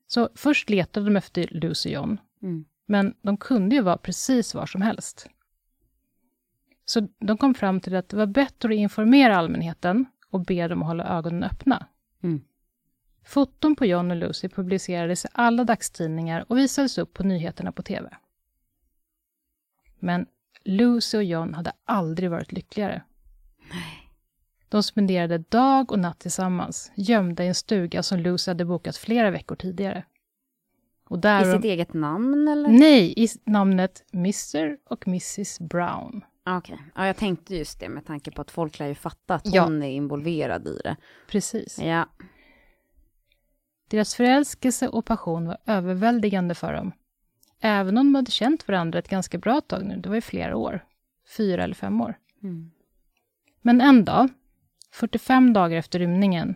Så 0.08 0.30
först 0.36 0.70
letade 0.70 1.06
de 1.06 1.16
efter 1.18 1.48
Lucy 1.52 1.90
John, 1.92 2.18
Mm. 2.42 2.66
men 2.86 3.14
de 3.22 3.38
kunde 3.38 3.76
ju 3.76 3.82
vara 3.82 3.98
precis 3.98 4.56
var 4.56 4.66
som 4.66 4.82
helst. 4.82 5.30
Så 6.86 7.08
de 7.20 7.38
kom 7.38 7.54
fram 7.54 7.80
till 7.80 7.96
att 7.96 8.10
det 8.10 8.18
var 8.18 8.26
bättre 8.26 8.70
att 8.70 8.76
informera 8.80 9.38
allmänheten 9.38 10.06
och 10.30 10.42
be 10.46 10.68
dem 10.68 10.82
att 10.82 10.88
hålla 10.88 11.18
ögonen 11.18 11.44
öppna. 11.44 11.88
Mm. 12.24 12.42
Foton 13.26 13.76
på 13.76 13.86
John 13.86 14.12
och 14.12 14.18
Lucy 14.18 14.50
publicerades 14.50 15.26
i 15.26 15.28
alla 15.32 15.64
dagstidningar 15.64 16.46
och 16.48 16.58
visades 16.58 16.98
upp 16.98 17.14
på 17.14 17.24
nyheterna 17.24 17.72
på 17.72 17.84
TV. 17.84 18.10
Men 20.00 20.26
Lucy 20.64 21.18
och 21.18 21.24
John 21.24 21.54
hade 21.54 21.72
aldrig 21.86 22.32
varit 22.32 22.52
lyckligare. 22.52 23.02
De 24.70 24.84
spenderade 24.84 25.38
dag 25.38 25.92
och 25.92 26.00
natt 26.00 26.20
tillsammans, 26.20 26.92
gömda 26.96 27.44
i 27.44 27.48
en 27.48 27.56
stuga 27.56 28.04
som 28.04 28.20
Lucy 28.20 28.52
hade 28.52 28.66
bokat 28.66 28.98
flera 28.98 29.32
veckor 29.32 29.56
tidigare. 29.56 30.04
Och 31.10 31.20
där 31.20 31.42
I 31.50 31.54
sitt 31.54 31.62
de... 31.62 31.68
eget 31.70 31.94
namn 31.94 32.48
eller? 32.48 32.70
Nej, 32.70 33.14
i 33.18 33.28
namnet 33.44 34.04
Mr 34.14 34.78
och 34.86 35.08
Mrs 35.08 35.60
Brown. 35.60 36.22
Okej. 36.46 36.80
Ja, 36.96 37.08
jag 37.08 37.16
tänkte 37.18 37.56
just 37.56 37.80
det 37.80 37.90
med 37.90 38.06
tanke 38.06 38.32
på 38.32 38.42
att 38.42 38.52
folk 38.52 38.80
lär 38.80 38.88
ju 38.88 38.96
fatta 38.96 39.36
att 39.36 39.54
Ja. 39.54 39.64
hon 39.64 39.84
är 39.84 39.90
involverad 39.90 40.68
i 40.68 40.80
det. 40.84 40.96
Precis. 41.28 41.80
Ja. 41.80 42.06
Deras 43.88 44.16
förälskelse 44.16 44.88
och 44.88 45.06
passion 45.06 45.48
var 45.48 45.58
överväldigande 45.66 46.56
för 46.56 46.74
dem. 46.74 46.92
Även 47.60 47.98
om 47.98 48.06
de 48.06 48.16
hade 48.16 48.32
känt 48.32 48.68
varandra 48.68 49.00
ett 49.00 49.10
ganska 49.10 49.38
bra 49.38 49.62
tag 49.62 49.86
nu, 49.86 49.98
det 49.98 50.10
var 50.10 50.16
ju 50.16 50.22
flera 50.22 50.58
år. 50.58 50.86
Fyra 51.38 51.64
eller 51.64 51.76
fem 51.76 52.02
år. 52.02 52.18
Mm. 52.44 52.72
Men 53.62 53.82
en 53.82 54.06
dag, 54.06 54.30
45 54.92 55.54
dagar 55.54 55.78
efter 55.78 56.00
rymningen, 56.00 56.56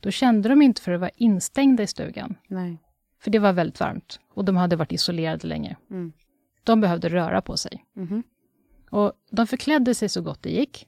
då 0.00 0.10
kände 0.10 0.48
de 0.48 0.62
inte 0.62 0.82
för 0.82 0.92
att 0.92 1.00
vara 1.00 1.10
instängda 1.16 1.82
i 1.82 1.86
stugan. 1.86 2.34
Nej. 2.48 2.78
För 3.20 3.30
det 3.30 3.38
var 3.38 3.52
väldigt 3.52 3.80
varmt 3.80 4.20
och 4.34 4.44
de 4.44 4.56
hade 4.56 4.76
varit 4.76 4.92
isolerade 4.92 5.46
länge. 5.46 5.76
Mm. 5.90 6.12
De 6.64 6.80
behövde 6.80 7.08
röra 7.08 7.42
på 7.42 7.56
sig. 7.56 7.84
Mhm. 7.92 8.22
Och 8.90 9.12
de 9.30 9.46
förklädde 9.46 9.94
sig 9.94 10.08
så 10.08 10.22
gott 10.22 10.42
det 10.42 10.50
gick. 10.50 10.86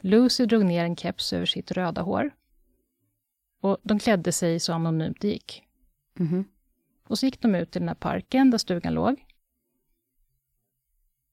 Lucy 0.00 0.46
drog 0.46 0.64
ner 0.64 0.84
en 0.84 0.96
keps 0.96 1.32
över 1.32 1.46
sitt 1.46 1.72
röda 1.72 2.02
hår. 2.02 2.30
Och 3.62 3.78
de 3.82 3.98
klädde 3.98 4.32
sig 4.32 4.60
så 4.60 4.72
anonymt 4.72 5.20
det 5.20 5.28
gick. 5.28 5.62
Mhm. 6.14 6.44
Och 7.04 7.18
så 7.18 7.26
gick 7.26 7.40
de 7.40 7.54
ut 7.54 7.76
i 7.76 7.78
den 7.78 7.88
här 7.88 7.94
parken 7.94 8.50
där 8.50 8.58
stugan 8.58 8.94
låg. 8.94 9.24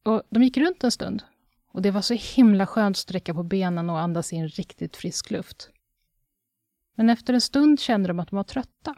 Och 0.03 0.23
de 0.29 0.43
gick 0.43 0.57
runt 0.57 0.83
en 0.83 0.91
stund. 0.91 1.23
Och 1.67 1.81
det 1.81 1.91
var 1.91 2.01
så 2.01 2.13
himla 2.13 2.67
skönt 2.67 2.93
att 2.93 2.97
sträcka 2.97 3.33
på 3.33 3.43
benen 3.43 3.89
och 3.89 3.99
andas 3.99 4.33
in 4.33 4.47
riktigt 4.47 4.95
frisk 4.95 5.31
luft. 5.31 5.69
Men 6.95 7.09
efter 7.09 7.33
en 7.33 7.41
stund 7.41 7.79
kände 7.79 8.07
de 8.07 8.19
att 8.19 8.29
de 8.29 8.35
var 8.35 8.43
trötta. 8.43 8.95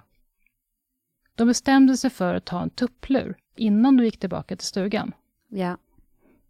De 1.35 1.47
bestämde 1.47 1.97
sig 1.97 2.09
för 2.09 2.35
att 2.35 2.45
ta 2.45 2.61
en 2.61 2.69
tupplur 2.69 3.37
innan 3.55 3.97
de 3.97 4.03
gick 4.03 4.19
tillbaka 4.19 4.55
till 4.55 4.67
stugan. 4.67 5.13
Ja. 5.47 5.77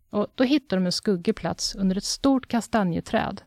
Och 0.10 0.28
då 0.36 0.44
hittade 0.44 0.82
de 0.82 0.86
en 0.86 0.92
skuggig 0.92 1.36
plats 1.36 1.76
under 1.76 1.98
ett 1.98 2.04
stort 2.04 2.48
kastanjeträd 2.48 3.42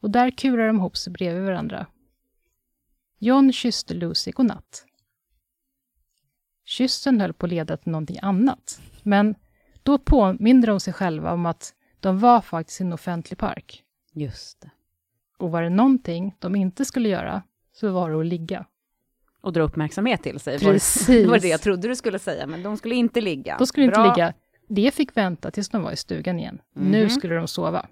Och 0.00 0.10
där 0.10 0.30
kurar 0.30 0.66
de 0.66 0.76
ihop 0.76 0.96
sig 0.96 1.12
bredvid 1.12 1.44
varandra. 1.44 1.86
John 3.22 3.52
kysste 3.52 3.94
Lucy 3.94 4.30
godnatt. 4.30 4.84
Kyssen 6.64 7.20
höll 7.20 7.32
på 7.32 7.46
att 7.46 7.50
leda 7.50 7.76
till 7.76 7.92
någonting 7.92 8.18
annat, 8.22 8.80
men 9.02 9.34
då 9.82 9.98
påminde 9.98 10.66
de 10.66 10.80
sig 10.80 10.92
själva 10.92 11.32
om 11.32 11.46
att 11.46 11.74
de 12.00 12.18
var 12.18 12.40
faktiskt 12.40 12.80
i 12.80 12.84
en 12.84 12.92
offentlig 12.92 13.38
park. 13.38 13.84
Just 14.12 14.60
det. 14.60 14.70
Och 15.38 15.50
var 15.50 15.62
det 15.62 15.70
någonting 15.70 16.34
de 16.38 16.56
inte 16.56 16.84
skulle 16.84 17.08
göra, 17.08 17.42
så 17.72 17.92
var 17.92 18.10
det 18.10 18.20
att 18.20 18.26
ligga. 18.26 18.66
Och 19.40 19.52
dra 19.52 19.62
uppmärksamhet 19.62 20.22
till 20.22 20.40
sig. 20.40 20.58
Precis. 20.58 21.08
Var 21.08 21.14
det, 21.14 21.26
var 21.26 21.38
det 21.38 21.48
jag 21.48 21.60
trodde 21.60 21.88
du 21.88 21.96
skulle 21.96 22.18
säga, 22.18 22.46
men 22.46 22.62
de 22.62 22.76
skulle 22.76 22.94
inte 22.94 23.20
ligga. 23.20 23.56
De 23.58 23.66
skulle 23.66 23.86
inte 23.86 24.00
Bra. 24.00 24.14
ligga. 24.14 24.34
Det 24.68 24.94
fick 24.94 25.16
vänta 25.16 25.50
tills 25.50 25.68
de 25.68 25.82
var 25.82 25.92
i 25.92 25.96
stugan 25.96 26.38
igen. 26.38 26.60
Mhm. 26.74 26.90
Nu 26.90 27.10
skulle 27.10 27.34
de 27.34 27.48
sova. 27.48 27.86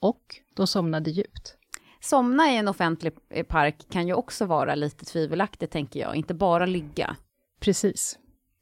Och 0.00 0.22
de 0.54 0.66
somnade 0.66 1.10
djupt. 1.10 1.57
Somna 2.00 2.50
i 2.52 2.56
en 2.56 2.68
offentlig 2.68 3.12
eh, 3.28 3.46
park 3.46 3.86
kan 3.90 4.06
ju 4.06 4.12
också 4.14 4.46
vara 4.46 4.74
lite 4.74 5.04
tvivelaktigt, 5.04 5.72
tänker 5.72 6.00
jag. 6.00 6.16
Inte 6.16 6.34
bara 6.34 6.66
ligga. 6.66 7.16
Precis. 7.60 8.18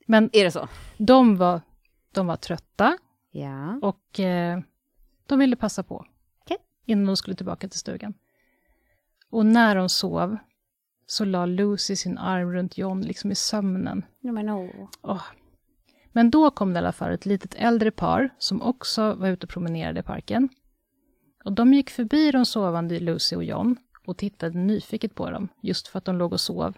Men 0.07 0.31
Är 0.33 0.45
det 0.45 0.50
så? 0.50 0.69
de 0.99 1.37
var, 1.37 1.61
de 2.12 2.26
var 2.26 2.37
trötta 2.37 2.99
Ja. 3.31 3.78
och 3.83 4.21
eh, 4.21 4.59
de 5.26 5.38
ville 5.38 5.57
passa 5.57 5.83
på. 5.83 6.05
Okej. 6.40 6.57
Innan 6.85 7.07
de 7.07 7.16
skulle 7.16 7.37
tillbaka 7.37 7.69
till 7.69 7.78
stugan. 7.78 8.14
Och 9.31 9.47
när 9.47 9.76
de 9.76 9.88
sov 9.88 10.37
så 11.07 11.25
la 11.25 11.47
Lucy 11.47 11.97
sin 11.97 12.19
arm 12.19 12.52
runt 12.52 12.78
John 12.78 13.00
liksom 13.02 13.31
i 13.31 13.35
sömnen. 13.35 14.05
Ja, 14.21 14.33
men 14.33 14.49
åh. 14.49 14.88
Åh. 15.02 15.23
Men 16.12 16.31
då 16.31 16.50
kom 16.50 16.73
det 16.73 16.76
i 16.76 16.78
alla 16.78 16.93
fall 16.93 17.12
ett 17.12 17.26
litet 17.26 17.55
äldre 17.55 17.90
par 17.90 18.31
som 18.38 18.62
också 18.62 19.14
var 19.14 19.28
ute 19.28 19.47
och 19.47 19.50
promenerade 19.50 20.00
i 20.00 20.02
parken. 20.02 20.49
Och 21.47 21.53
de 21.53 21.75
gick 21.75 21.91
förbi 21.91 22.31
de 22.31 22.47
sovande 22.47 23.00
Lucy 23.00 23.37
och 23.37 23.45
John 23.45 23.76
och 24.07 24.17
tittade 24.17 24.59
nyfiket 24.59 25.15
på 25.15 25.31
dem, 25.31 25.49
just 25.61 25.88
för 25.88 25.99
att 25.99 26.05
de 26.05 26.19
låg 26.19 26.33
och 26.33 26.41
sov. 26.41 26.76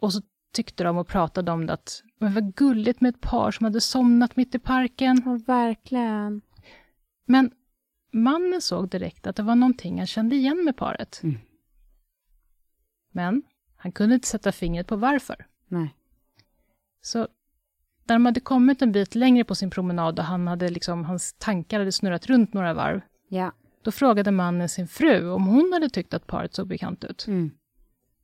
Och 0.00 0.12
så 0.12 0.22
tyckte 0.52 0.84
de 0.84 0.96
och 0.96 1.08
pratade 1.08 1.52
om 1.52 1.66
det 1.66 1.72
att, 1.72 2.02
men 2.18 2.34
vad 2.34 2.54
gulligt 2.54 3.00
med 3.00 3.14
ett 3.14 3.20
par 3.20 3.50
som 3.50 3.64
hade 3.64 3.80
somnat 3.80 4.36
mitt 4.36 4.54
i 4.54 4.58
parken. 4.58 5.22
Ja, 5.24 5.40
verkligen. 5.46 6.40
Men 7.24 7.50
mannen 8.12 8.60
såg 8.60 8.88
direkt 8.88 9.26
att 9.26 9.36
det 9.36 9.42
var 9.42 9.54
någonting 9.54 9.98
han 9.98 10.06
kände 10.06 10.36
igen 10.36 10.64
med 10.64 10.76
paret. 10.76 11.20
Mm. 11.22 11.38
Men 13.12 13.42
han 13.76 13.92
kunde 13.92 14.14
inte 14.14 14.28
sätta 14.28 14.52
fingret 14.52 14.86
på 14.86 14.96
varför. 14.96 15.46
Nej. 15.66 15.94
Så 17.00 17.28
när 18.06 18.14
de 18.14 18.26
hade 18.26 18.40
kommit 18.40 18.82
en 18.82 18.92
bit 18.92 19.14
längre 19.14 19.44
på 19.44 19.54
sin 19.54 19.70
promenad 19.70 20.18
och 20.18 20.24
han 20.24 20.46
hade 20.46 20.68
liksom, 20.68 21.04
hans 21.04 21.32
tankar 21.38 21.78
hade 21.78 21.92
snurrat 21.92 22.26
runt 22.26 22.52
några 22.54 22.74
varv, 22.74 23.00
Ja. 23.28 23.52
då 23.82 23.90
frågade 23.92 24.30
mannen 24.30 24.68
sin 24.68 24.88
fru 24.88 25.30
om 25.30 25.46
hon 25.46 25.70
hade 25.72 25.88
tyckt 25.88 26.14
att 26.14 26.26
paret 26.26 26.54
såg 26.54 26.66
bekant 26.68 27.04
ut. 27.04 27.26
Mm. 27.26 27.50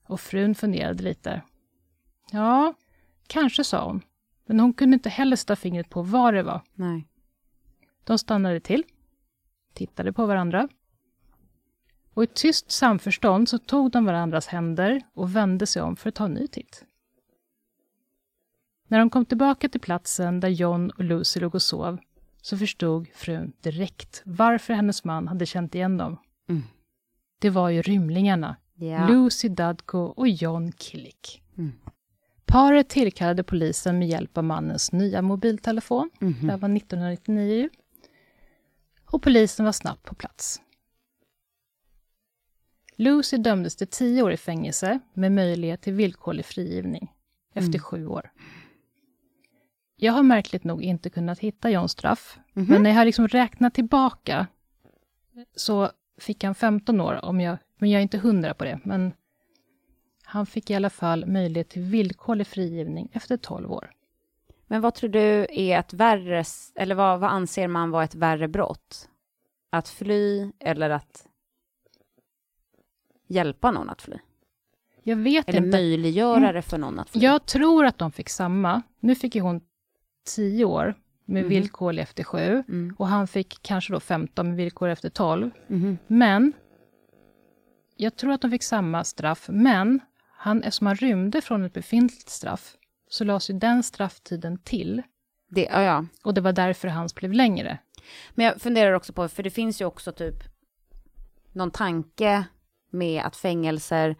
Och 0.07 0.21
frun 0.21 0.55
funderade 0.55 1.03
lite. 1.03 1.43
Ja, 2.31 2.75
kanske 3.27 3.65
sa 3.65 3.85
hon. 3.85 4.01
Men 4.47 4.61
hon 4.61 4.73
kunde 4.73 4.95
inte 4.95 5.09
heller 5.09 5.37
sätta 5.37 5.57
fingret 5.57 5.91
på 5.91 6.03
vad 6.03 6.35
det 6.35 6.43
var. 6.43 6.61
Nej. 6.75 7.07
De 8.05 8.19
stannade 8.19 8.61
till, 8.61 8.85
tittade 9.75 10.13
på 10.13 10.27
varandra. 10.27 10.69
Och 12.15 12.25
i 12.25 12.27
tyst 12.27 12.71
samförstånd 12.71 13.49
så 13.49 13.59
tog 13.59 13.91
de 13.91 14.05
varandras 14.05 14.47
händer 14.47 15.03
och 15.15 15.37
vände 15.37 15.67
sig 15.67 15.83
om 15.83 15.97
för 15.97 16.09
att 16.09 16.15
ta 16.15 16.25
en 16.25 16.35
ny 16.35 16.47
titt. 16.47 16.85
När 18.91 18.99
de 18.99 19.11
kom 19.11 19.25
tillbaka 19.25 19.69
till 19.69 19.81
platsen 19.81 20.41
där 20.41 20.49
John 20.49 20.91
och 20.91 21.05
Lucy 21.05 21.41
låg 21.41 21.55
och 21.55 21.63
sov 21.63 21.99
så 22.43 22.59
förstod 22.59 23.09
frun 23.15 23.53
direkt 23.61 24.23
varför 24.25 24.75
hennes 24.75 25.05
man 25.05 25.29
hade 25.29 25.47
känt 25.47 25.75
igen 25.75 25.97
dem. 25.97 26.17
Mm. 26.49 26.63
Det 27.39 27.51
var 27.51 27.69
ju 27.71 27.83
rymlingarna, 27.83 28.57
Ja. 28.75 29.09
Lucy 29.09 29.49
Dudko 29.49 29.99
och 29.99 30.29
John 30.29 30.73
Killick. 30.73 31.43
Mm. 31.59 31.73
Paret 32.45 32.89
tillkallade 32.89 33.43
polisen 33.43 33.99
med 33.99 34.09
hjälp 34.09 34.39
av 34.39 34.45
mannens 34.45 34.93
nya 34.93 35.23
mobiltelefon. 35.23 36.11
Det 36.19 36.27
här 36.27 36.33
Mhm. 36.33 36.47
var 36.61 36.69
1999. 36.69 37.55
ju. 37.55 37.69
Och 39.05 39.23
polisen 39.23 39.65
var 39.65 39.73
snabbt 39.73 40.03
på 40.03 40.15
plats. 40.15 40.61
Lucy 42.97 43.37
dömdes 43.37 43.77
till 43.77 43.87
tio 43.87 44.23
år 44.23 44.33
i 44.33 44.37
fängelse 44.37 45.01
med 45.15 45.33
möjlighet 45.33 45.81
till 45.83 45.93
villkorlig 45.93 46.45
frigivning 46.45 47.13
efter 47.55 47.69
Mm. 47.69 47.81
sju 47.81 48.07
år. 48.07 48.31
Jag 50.03 50.13
har 50.13 50.23
märkligt 50.23 50.65
nog 50.65 50.83
inte 50.83 51.11
kunnat 51.11 51.39
hitta 51.39 51.71
Johns 51.71 51.93
straff, 51.93 52.39
Mhm. 52.53 52.67
men 52.69 52.83
när 52.83 52.91
jag 52.91 52.97
har 52.97 53.05
liksom 53.05 53.29
räknat 53.29 53.75
tillbaka 53.75 54.47
så 55.57 55.91
fick 56.21 56.45
han 56.45 56.55
15 56.55 57.01
år, 57.01 57.25
om 57.25 57.41
jag, 57.41 57.59
men 57.79 57.91
jag 57.91 57.99
är 57.99 58.03
inte 58.03 58.19
hundra 58.19 58.55
på 58.55 58.65
det. 58.65 58.81
Men 58.85 59.13
han 60.25 60.47
fick 60.47 60.71
i 60.71 60.75
alla 60.75 60.91
fall 60.91 61.27
möjlighet 61.27 61.69
till 61.69 61.83
villkorlig 61.83 62.47
frigivning 62.47 63.09
efter 63.13 63.37
12 63.37 63.73
år. 63.73 63.91
Men 64.67 64.81
vad 64.81 64.95
tror 64.95 65.11
du 65.11 65.47
är 65.51 65.79
ett 65.79 65.93
värre, 65.93 66.45
eller 66.75 66.95
vad, 66.95 67.21
vad 67.21 67.31
anser 67.31 67.69
man 67.69 67.91
vara 67.91 68.05
ett 68.05 68.15
värre 68.15 68.49
brott? 68.49 69.09
Att 69.71 69.89
fly 69.89 70.53
eller 70.59 70.91
att 70.91 71.27
hjälpa 73.27 73.71
någon 73.71 73.91
att 73.91 74.03
fly? 74.03 74.17
Jag 75.03 75.17
vet 75.17 75.49
Eller 75.49 75.59
inte. 75.59 75.77
möjliggöra 75.79 76.37
Mm. 76.37 76.55
det 76.55 76.63
för 76.63 76.79
någon 76.79 76.99
att 76.99 77.11
fly? 77.11 77.21
Jag 77.21 77.47
tror 77.47 77.87
att 77.87 77.99
de 77.99 78.13
fick 78.13 78.29
samma. 78.29 78.83
Nu 79.01 79.15
fick 79.15 79.35
ju 79.35 79.41
hon 79.41 79.61
10 80.25 80.65
år 80.65 80.95
med 81.25 81.43
Mhm. 81.43 81.49
villkorlig 81.49 82.03
efter 82.03 82.25
7 82.25 82.39
Mm. 82.69 82.95
och 82.99 83.07
han 83.09 83.27
fick 83.29 83.63
kanske 83.63 83.93
då 83.93 84.01
15 84.01 84.47
med 84.49 84.57
villkor 84.57 84.89
efter 84.89 85.09
12. 85.11 85.51
Mhm. 85.67 85.99
Men 86.07 86.53
jag 87.97 88.17
tror 88.17 88.33
att 88.33 88.41
de 88.41 88.51
fick 88.51 88.63
samma 88.63 89.05
straff, 89.05 89.49
men 89.53 90.01
han, 90.37 90.63
eftersom 90.63 90.87
han 90.87 90.97
rymde 90.97 91.41
från 91.41 91.65
ett 91.65 91.73
befintligt 91.73 92.29
straff 92.29 92.77
så 93.09 93.25
lades 93.25 93.51
ju 93.51 93.55
den 93.55 93.83
strafftiden 93.83 94.59
till 94.59 95.03
Det, 95.49 95.69
ja, 95.73 95.83
ja. 95.83 96.07
och 96.25 96.35
det 96.35 96.41
var 96.41 96.53
därför 96.53 96.89
hans 96.89 97.15
blev 97.15 97.33
längre. 97.33 97.79
Men 98.35 98.47
jag 98.47 98.61
funderar 98.61 98.93
också 98.93 99.13
på, 99.13 99.29
för 99.29 99.43
det 99.43 99.51
finns 99.51 99.81
ju 99.81 99.85
också 99.85 100.13
typ 100.13 100.35
någon 101.53 101.71
tanke 101.71 102.45
med 102.91 103.23
att 103.25 103.37
fängelser 103.37 104.17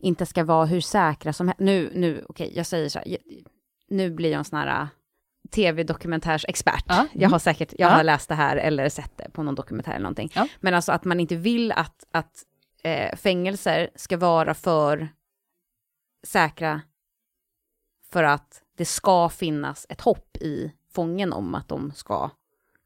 inte 0.00 0.26
ska 0.26 0.44
vara 0.44 0.66
hur 0.66 0.80
säkra 0.80 1.32
som 1.32 1.48
helst. 1.48 1.60
Nu, 1.60 1.90
nu, 1.94 2.24
okej, 2.28 2.52
jag 2.56 2.66
säger 2.66 2.88
så 2.88 2.98
här, 2.98 3.18
nu 3.88 4.10
blir 4.10 4.30
jag 4.30 4.38
en 4.38 4.44
sån 4.44 4.58
här 4.58 4.88
tv-dokumentärsexpert. 5.50 6.84
Ja, 6.88 7.06
Jag 7.12 7.22
mm. 7.22 7.32
har 7.32 7.38
säkert, 7.38 7.74
jag 7.78 7.90
Ja. 7.90 7.94
har 7.94 8.04
läst 8.04 8.28
det 8.28 8.34
här 8.34 8.56
eller 8.56 8.88
sett 8.88 9.16
det 9.16 9.30
på 9.32 9.42
någon 9.42 9.54
dokumentär 9.54 9.92
eller 9.92 10.02
någonting. 10.02 10.30
Ja. 10.34 10.48
Men 10.60 10.74
alltså 10.74 10.92
att 10.92 11.04
man 11.04 11.20
inte 11.20 11.36
vill 11.36 11.72
att, 11.72 12.04
att 12.10 12.42
eh, 12.82 13.16
fängelser 13.16 13.90
ska 13.94 14.16
vara 14.16 14.54
för 14.54 15.08
säkra 16.26 16.80
för 18.12 18.22
att 18.24 18.62
det 18.76 18.84
ska 18.84 19.28
finnas 19.28 19.86
ett 19.88 20.00
hopp 20.00 20.36
i 20.36 20.72
fången 20.92 21.32
om 21.32 21.54
att 21.54 21.68
de 21.68 21.92
ska 21.92 22.30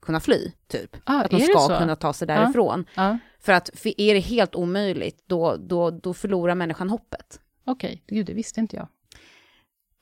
kunna 0.02 0.20
fly, 0.20 0.52
typ. 0.68 0.96
Ah, 1.04 1.20
att 1.20 1.30
de 1.30 1.40
ska 1.40 1.78
kunna 1.78 1.96
ta 1.96 2.12
sig 2.12 2.28
därifrån. 2.28 2.84
Ja, 2.94 3.18
För 3.38 3.52
att 3.52 3.70
för 3.74 4.00
är 4.00 4.14
det 4.14 4.20
helt 4.20 4.54
omöjligt, 4.54 5.22
då, 5.26 5.56
då, 5.56 5.90
då 5.90 6.14
förlorar 6.14 6.54
människan 6.54 6.90
hoppet. 6.90 7.40
okej. 7.64 8.02
Gud, 8.06 8.26
det 8.26 8.34
visste 8.34 8.60
inte 8.60 8.76
jag. 8.76 8.88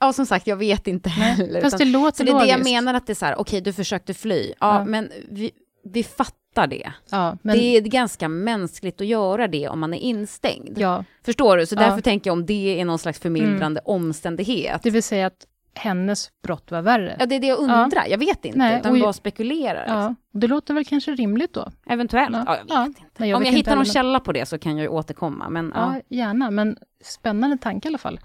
Ja, 0.03 0.13
som 0.13 0.27
sagt, 0.27 0.47
jag 0.47 0.57
vet 0.57 0.87
inte 0.87 1.11
heller. 1.11 1.61
Fast 1.61 1.79
det 1.79 1.85
utan- 1.85 1.93
låter 2.03 2.17
så 2.17 2.23
det 2.25 2.31
är 2.31 2.35
det 2.41 2.47
jag 2.47 2.59
logiskt. 2.59 2.71
menar, 2.75 2.95
att 2.95 3.07
det 3.07 3.13
är 3.13 3.15
så 3.15 3.27
här, 3.27 3.37
okej, 3.41 3.61
du 3.61 3.73
försökte 3.73 4.15
fly. 4.15 4.47
Ja, 4.47 4.55
Ja. 4.79 4.85
men 4.85 5.11
vi, 5.31 5.51
vi 5.85 6.03
fattar 6.05 6.67
det. 6.67 6.93
Ja, 7.11 7.37
men, 7.43 7.57
Det 7.59 7.65
är 7.77 7.81
ganska 7.81 8.29
mänskligt 8.29 9.01
att 9.01 9.07
göra 9.07 9.49
det 9.49 9.69
om 9.69 9.81
man 9.81 9.95
är 9.95 9.99
instängd. 9.99 10.79
ja, 10.79 11.05
Förstår 11.25 11.57
du? 11.57 11.67
Så 11.67 11.75
därför 11.75 12.01
tänker 12.01 12.31
jag 12.31 12.33
om 12.33 12.47
det 12.47 12.81
är 12.81 12.85
någon 12.85 12.99
slags 12.99 13.19
förmildrande 13.19 13.81
omständighet. 13.85 14.83
det 14.83 14.91
vill 14.91 15.03
säga 15.03 15.27
att 15.27 15.47
hennes 15.75 16.31
brott 16.43 16.71
var 16.71 16.83
värre. 16.83 17.17
Ja, 17.19 17.27
det 17.27 17.35
är 17.35 17.41
det 17.41 17.47
jag 17.47 17.59
undrar. 17.59 18.07
Jag 18.09 18.19
vet 18.19 18.45
inte, 18.45 18.59
Nej, 18.59 18.79
utan 18.81 18.93
och- 18.93 19.01
bara 19.01 19.13
spekulerar. 19.13 19.81
liksom. 19.81 20.17
Det 20.33 20.47
låter 20.47 20.75
väl 20.75 20.85
kanske 20.85 21.11
rimligt 21.11 21.53
då? 21.55 21.71
Eventuellt. 21.87 22.37
Ja. 22.47 22.57
Ja, 22.69 22.75
jag 22.75 22.87
vet 22.89 22.99
inte. 22.99 23.01
Nej, 23.17 23.35
om 23.35 23.41
vet 23.41 23.47
jag 23.47 23.53
inte 23.53 23.57
hittar 23.57 23.77
någon 23.77 23.85
källa 23.85 24.21
på 24.21 24.33
det 24.33 24.47
så 24.47 24.59
kan 24.59 24.73
jag 24.77 24.83
ju 24.83 24.89
återkomma. 24.89 25.49
Men, 25.49 25.73
ja. 25.75 25.95
Ja, 26.09 26.17
gärna, 26.17 26.51
men 26.51 26.77
spännande 27.05 27.59
tanke 27.59 27.89
i 27.89 27.91
alla 27.91 27.99
fall. 27.99 28.21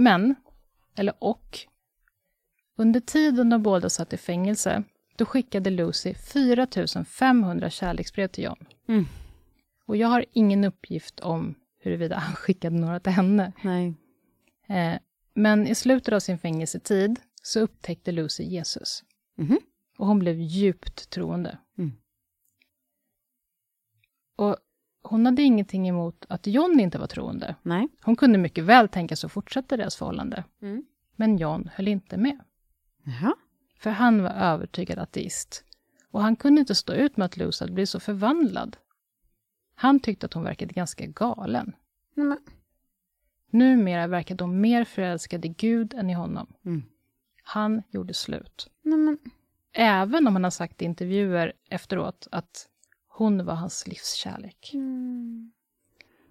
Men, 0.00 0.34
eller 0.94 1.14
och, 1.18 1.58
under 2.76 3.00
tiden 3.00 3.50
de 3.50 3.62
båda 3.62 3.90
satt 3.90 4.12
i 4.12 4.16
fängelse, 4.16 4.82
då 5.16 5.24
skickade 5.24 5.70
Lucy 5.70 6.14
4 6.14 6.66
500 7.06 7.70
kärleksbrev 7.70 8.28
till 8.28 8.44
John. 8.44 8.66
Mm. 8.88 9.04
Och 9.86 9.96
jag 9.96 10.08
har 10.08 10.24
ingen 10.32 10.64
uppgift 10.64 11.20
om 11.20 11.54
huruvida 11.78 12.16
han 12.16 12.34
skickade 12.36 12.76
några 12.76 13.00
till 13.00 13.12
henne. 13.12 13.52
Nej. 13.62 13.94
Eh, 14.66 15.00
men 15.34 15.66
i 15.66 15.74
slutet 15.74 16.14
av 16.14 16.20
sin 16.20 16.38
fängelsetid 16.38 17.20
så 17.42 17.60
upptäckte 17.60 18.12
Lucy 18.12 18.44
Jesus. 18.44 19.04
Mhm. 19.36 19.58
Och 19.98 20.06
hon 20.06 20.18
blev 20.18 20.40
djupt 20.40 21.10
troende. 21.10 21.58
Mm. 21.78 21.92
Och 24.36 24.56
hon 25.10 25.26
hade 25.26 25.42
ingenting 25.42 25.88
emot 25.88 26.26
att 26.28 26.46
John 26.46 26.80
inte 26.80 26.98
var 26.98 27.06
troende. 27.06 27.54
Nej. 27.62 27.88
Hon 28.02 28.16
kunde 28.16 28.38
mycket 28.38 28.64
väl 28.64 28.88
tänka 28.88 29.16
sig 29.16 29.26
att 29.26 29.32
fortsätta 29.32 29.76
deras 29.76 29.96
förhållande. 29.96 30.44
Mm. 30.62 30.84
Men 31.16 31.38
John 31.38 31.70
höll 31.74 31.88
inte 31.88 32.16
med. 32.16 32.38
Jaha. 33.04 33.34
För 33.78 33.90
han 33.90 34.22
var 34.22 34.30
övertygad 34.30 34.98
ateist. 34.98 35.64
Och 36.10 36.22
han 36.22 36.36
kunde 36.36 36.60
inte 36.60 36.74
stå 36.74 36.92
ut 36.92 37.16
med 37.16 37.24
att 37.24 37.36
Lucy 37.36 37.62
hade 37.62 37.72
blivit 37.72 37.88
så 37.88 38.00
förvandlad. 38.00 38.76
Han 39.74 40.00
tyckte 40.00 40.26
att 40.26 40.32
hon 40.32 40.44
verkade 40.44 40.74
ganska 40.74 41.06
galen. 41.06 41.72
Men. 42.14 42.38
Numera 43.50 44.06
verkade 44.06 44.44
hon 44.44 44.60
mer 44.60 44.84
förälskad 44.84 45.44
i 45.44 45.48
Gud 45.48 45.94
än 45.94 46.10
i 46.10 46.14
honom. 46.14 46.46
Mm. 46.64 46.82
Han 47.42 47.82
gjorde 47.90 48.14
slut. 48.14 48.70
Men. 48.82 49.18
Även 49.72 50.26
om 50.26 50.34
han 50.34 50.44
har 50.44 50.50
sagt 50.50 50.82
i 50.82 50.84
intervjuer 50.84 51.52
efteråt 51.70 52.28
att 52.32 52.69
hon 53.24 53.44
var 53.44 53.54
hans 53.54 53.86
livskärlek. 53.86 54.70
Mm. 54.74 55.52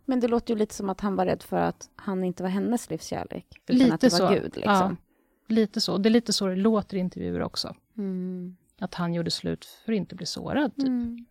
Men 0.06 0.20
det 0.20 0.28
låter 0.28 0.54
ju 0.54 0.60
lite 0.60 0.76
som 0.76 0.90
att 0.90 1.02
han 1.02 1.16
var 1.16 1.26
rädd 1.26 1.44
för 1.44 1.58
att 1.58 1.90
han 1.96 2.24
inte 2.24 2.44
var 2.44 2.50
hennes 2.50 2.90
livskärlek. 2.90 3.46
Utan 3.68 3.78
Lite 3.78 3.94
att 3.94 4.02
det 4.02 4.12
var 4.12 4.18
så. 4.20 4.30
Gud, 4.34 4.56
liksom. 4.56 4.64
Ja, 4.74 4.96
lite 5.48 5.82
så. 5.82 5.98
Det 5.98 6.10
är 6.10 6.12
lite 6.12 6.34
så 6.34 6.48
det 6.48 6.56
låter 6.56 6.98
i 6.98 7.00
intervjuer 7.00 7.42
också. 7.42 7.76
Mm. 7.98 8.56
Att 8.80 8.94
han 8.94 9.14
gjorde 9.14 9.32
slut 9.32 9.66
för 9.66 9.92
att 9.92 9.98
inte 9.98 10.16
bli 10.16 10.26
sårad. 10.26 10.76
Typ. 10.76 10.88
Mm. 10.88 11.26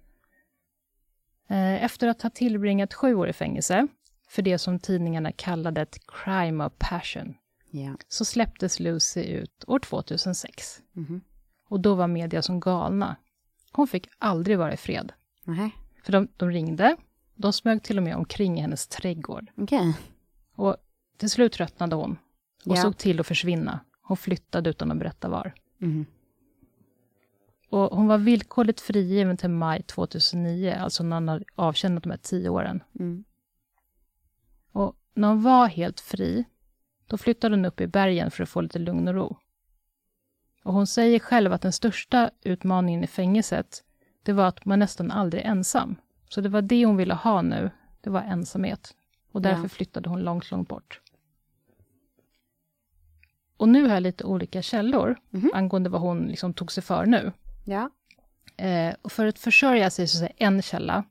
Eh, 1.49 1.85
Efter 1.85 2.09
att 2.09 2.23
ha 2.23 2.31
tillbringat 2.31 2.94
sju 2.94 3.14
år 3.14 3.29
i 3.29 3.33
fängelse, 3.33 3.87
för 4.29 4.42
det 4.42 4.59
som 4.59 4.79
tidningarna 4.79 5.33
kallade 5.33 5.81
ett 5.81 5.99
crime 6.07 6.64
of 6.64 6.73
passion, 6.79 7.35
Ja. 7.71 7.97
så 8.09 8.25
släpptes 8.25 8.81
Lucy 8.81 9.23
ut 9.23 9.64
år 9.66 9.79
2006. 9.79 10.83
Mhm. 10.92 11.21
Och 11.68 11.81
då 11.81 11.94
var 11.94 12.09
media 12.09 12.42
som 12.42 12.61
galna. 12.61 13.16
Hon 13.73 13.88
fick 13.88 14.09
aldrig 14.18 14.59
vara 14.59 14.73
i 14.73 14.77
fred. 14.77 15.12
Nej, 15.48 15.70
För 16.02 16.12
de, 16.12 16.28
de 16.37 16.50
ringde, 16.50 16.96
de 17.34 17.52
smög 17.52 17.82
till 17.82 17.96
och 17.96 18.02
med 18.02 18.16
omkring 18.16 18.58
i 18.58 18.61
hennes 18.61 18.88
trädgård. 18.88 19.50
okej. 19.56 19.96
Och 20.54 20.76
till 21.16 21.30
slut 21.30 21.52
tröttnade 21.52 21.96
hon 21.96 22.18
och 22.64 22.76
Ja. 22.76 22.82
såg 22.82 22.96
till 22.96 23.20
att 23.20 23.26
försvinna. 23.26 23.80
Hon 24.02 24.16
flyttade 24.16 24.70
utan 24.70 24.90
att 24.92 24.98
berätta 24.98 25.28
var. 25.28 25.54
Mhm. 25.78 26.06
Och 27.70 27.96
hon 27.96 28.06
var 28.06 28.18
villkorligt 28.18 28.80
frigiven 28.80 29.37
till 29.37 29.50
maj 29.50 29.82
2009, 29.82 30.70
alltså 30.80 31.02
när 31.02 31.16
hon 31.16 31.28
hade 31.28 31.44
avtjänat 31.54 32.02
de 32.02 32.11
här 32.11 32.18
tio 32.18 32.48
åren. 32.48 32.82
Mm. 33.00 33.24
Och 34.72 34.96
när 35.14 35.28
hon 35.28 35.42
var 35.42 35.66
helt 35.66 36.00
fri, 36.00 36.44
då 37.06 37.18
flyttade 37.18 37.54
hon 37.56 37.64
upp 37.64 37.80
i 37.80 37.87
bergen 37.87 38.30
för 38.30 38.42
att 38.42 38.48
få 38.48 38.61
lite 38.61 38.78
lugn 38.78 39.08
och 39.08 39.14
ro. 39.14 39.37
Och 40.64 40.72
hon 40.74 40.87
säger 40.87 41.18
själv 41.18 41.52
att 41.52 41.62
den 41.62 41.72
största 41.72 42.30
utmaningen 42.42 43.04
i 43.04 43.06
fängelset, 43.06 43.84
det 44.28 44.34
var 44.34 44.46
att 44.48 44.64
man 44.64 44.78
nästan 44.78 45.10
aldrig 45.10 45.42
är 45.44 45.48
ensam. 45.48 45.96
Så 46.28 46.40
det 46.40 46.48
var 46.48 46.62
det 46.62 46.84
hon 46.84 46.96
ville 46.96 47.14
ha 47.14 47.42
nu, 47.42 47.70
det 48.00 48.10
var 48.10 48.20
ensamhet. 48.20 48.94
Och 49.32 49.42
därför 49.42 49.62
Ja. 49.62 49.68
flyttade 49.68 50.08
hon 50.08 50.20
långt, 50.22 50.50
långt 50.50 50.68
bort. 50.68 51.00
Och 53.56 53.68
nu 53.68 53.82
har 53.86 53.94
jag 53.94 54.02
lite 54.02 54.24
olika 54.24 54.62
källor 54.62 55.16
Mhm. 55.30 55.50
angående 55.54 55.90
vad 55.90 56.00
hon 56.00 56.18
liksom 56.26 56.54
tog 56.54 56.72
sig 56.72 56.82
för 56.82 57.06
nu. 57.06 57.32
Ja. 57.64 57.90
Eh, 58.56 58.94
och 59.02 59.12
för 59.12 59.26
att 59.26 59.38
försörja 59.38 59.90
sig 59.90 60.08
så 60.08 60.18
säger 60.18 60.32
en 60.36 60.62
källa 60.62 61.04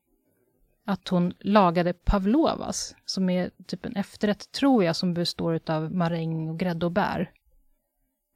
att 0.86 1.08
hon 1.08 1.34
lagade 1.40 1.94
pavlovas, 1.94 2.96
som 3.06 3.30
är 3.30 3.52
typ 3.66 3.86
en 3.86 3.96
efterrätt, 3.96 4.52
tror 4.52 4.84
jag, 4.84 4.96
som 4.96 5.14
består 5.14 5.60
av 5.68 5.92
maräng 5.96 6.50
och 6.50 6.60
grädde 6.60 6.86
och 6.86 6.92
bär. 6.92 7.32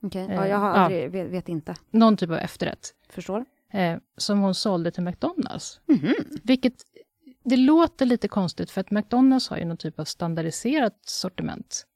Okej, 0.03 0.25
Eh, 0.25 0.35
ja, 0.35 0.47
jag 0.47 0.57
har 0.57 0.69
aldrig, 0.69 1.11
vet, 1.11 1.29
vet 1.31 1.49
inte. 1.49 1.75
Någon 1.89 2.17
typ 2.17 2.29
av 2.29 2.35
efterrätt. 2.37 2.93
Förstår? 3.09 3.45
Eh, 3.71 3.99
som 4.17 4.39
hon 4.39 4.55
sålde 4.55 4.91
till 4.91 5.03
McDonalds. 5.03 5.81
Mhm. 5.86 6.13
Vilket, 6.43 6.73
det 7.43 7.57
låter 7.57 8.05
lite 8.05 8.27
konstigt, 8.27 8.71
för 8.71 8.81
att 8.81 8.91
McDonalds 8.91 9.49
har 9.49 9.57
ju 9.57 9.65
någon 9.65 9.77
typ 9.77 9.99
av 9.99 10.05
standardiserat 10.05 10.97
sortiment. 11.05 11.88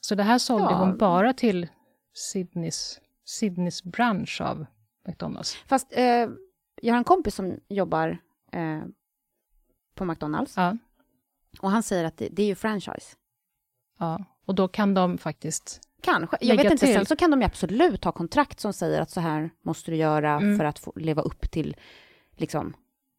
Så 0.00 0.14
det 0.14 0.22
här 0.22 0.38
sålde 0.38 0.68
Ja. 0.70 0.78
hon 0.78 0.98
bara 0.98 1.32
till 1.32 1.68
Sydneys, 2.14 3.00
Sydneys 3.24 3.82
bransch 3.84 4.40
av 4.40 4.66
McDonalds. 5.08 5.54
Fast 5.66 5.86
eh, 5.90 6.28
jag 6.82 6.94
har 6.94 6.98
en 6.98 7.04
kompis 7.04 7.34
som 7.34 7.60
jobbar 7.68 8.18
eh, 8.52 8.82
på 9.94 10.04
McDonalds 10.04 10.56
Ja. 10.56 10.76
och 11.60 11.70
han 11.70 11.82
säger 11.82 12.04
att 12.04 12.16
det, 12.18 12.28
det 12.28 12.42
är 12.42 12.46
ju 12.46 12.54
franchise. 12.54 13.16
Ja, 13.98 14.24
och 14.46 14.54
då 14.54 14.68
kan 14.68 14.94
de 14.94 15.18
faktiskt... 15.18 15.80
Kanske. 16.06 16.36
Jag 16.40 16.56
vet 16.56 16.64
inte, 16.72 16.86
till. 16.86 16.94
sen 16.94 17.06
så 17.06 17.16
kan 17.16 17.30
de 17.30 17.40
ju 17.40 17.46
absolut 17.46 18.04
ha 18.04 18.12
kontrakt 18.12 18.60
som 18.60 18.72
säger 18.72 19.00
att 19.00 19.10
så 19.10 19.20
här 19.20 19.50
måste 19.62 19.90
du 19.90 19.96
göra 19.96 20.30
Mm. 20.30 20.58
för 20.58 20.64
att 20.64 20.78
få 20.78 20.92
leva 20.96 21.22
upp 21.22 21.50
till 21.50 21.76
liksom, 22.36 22.74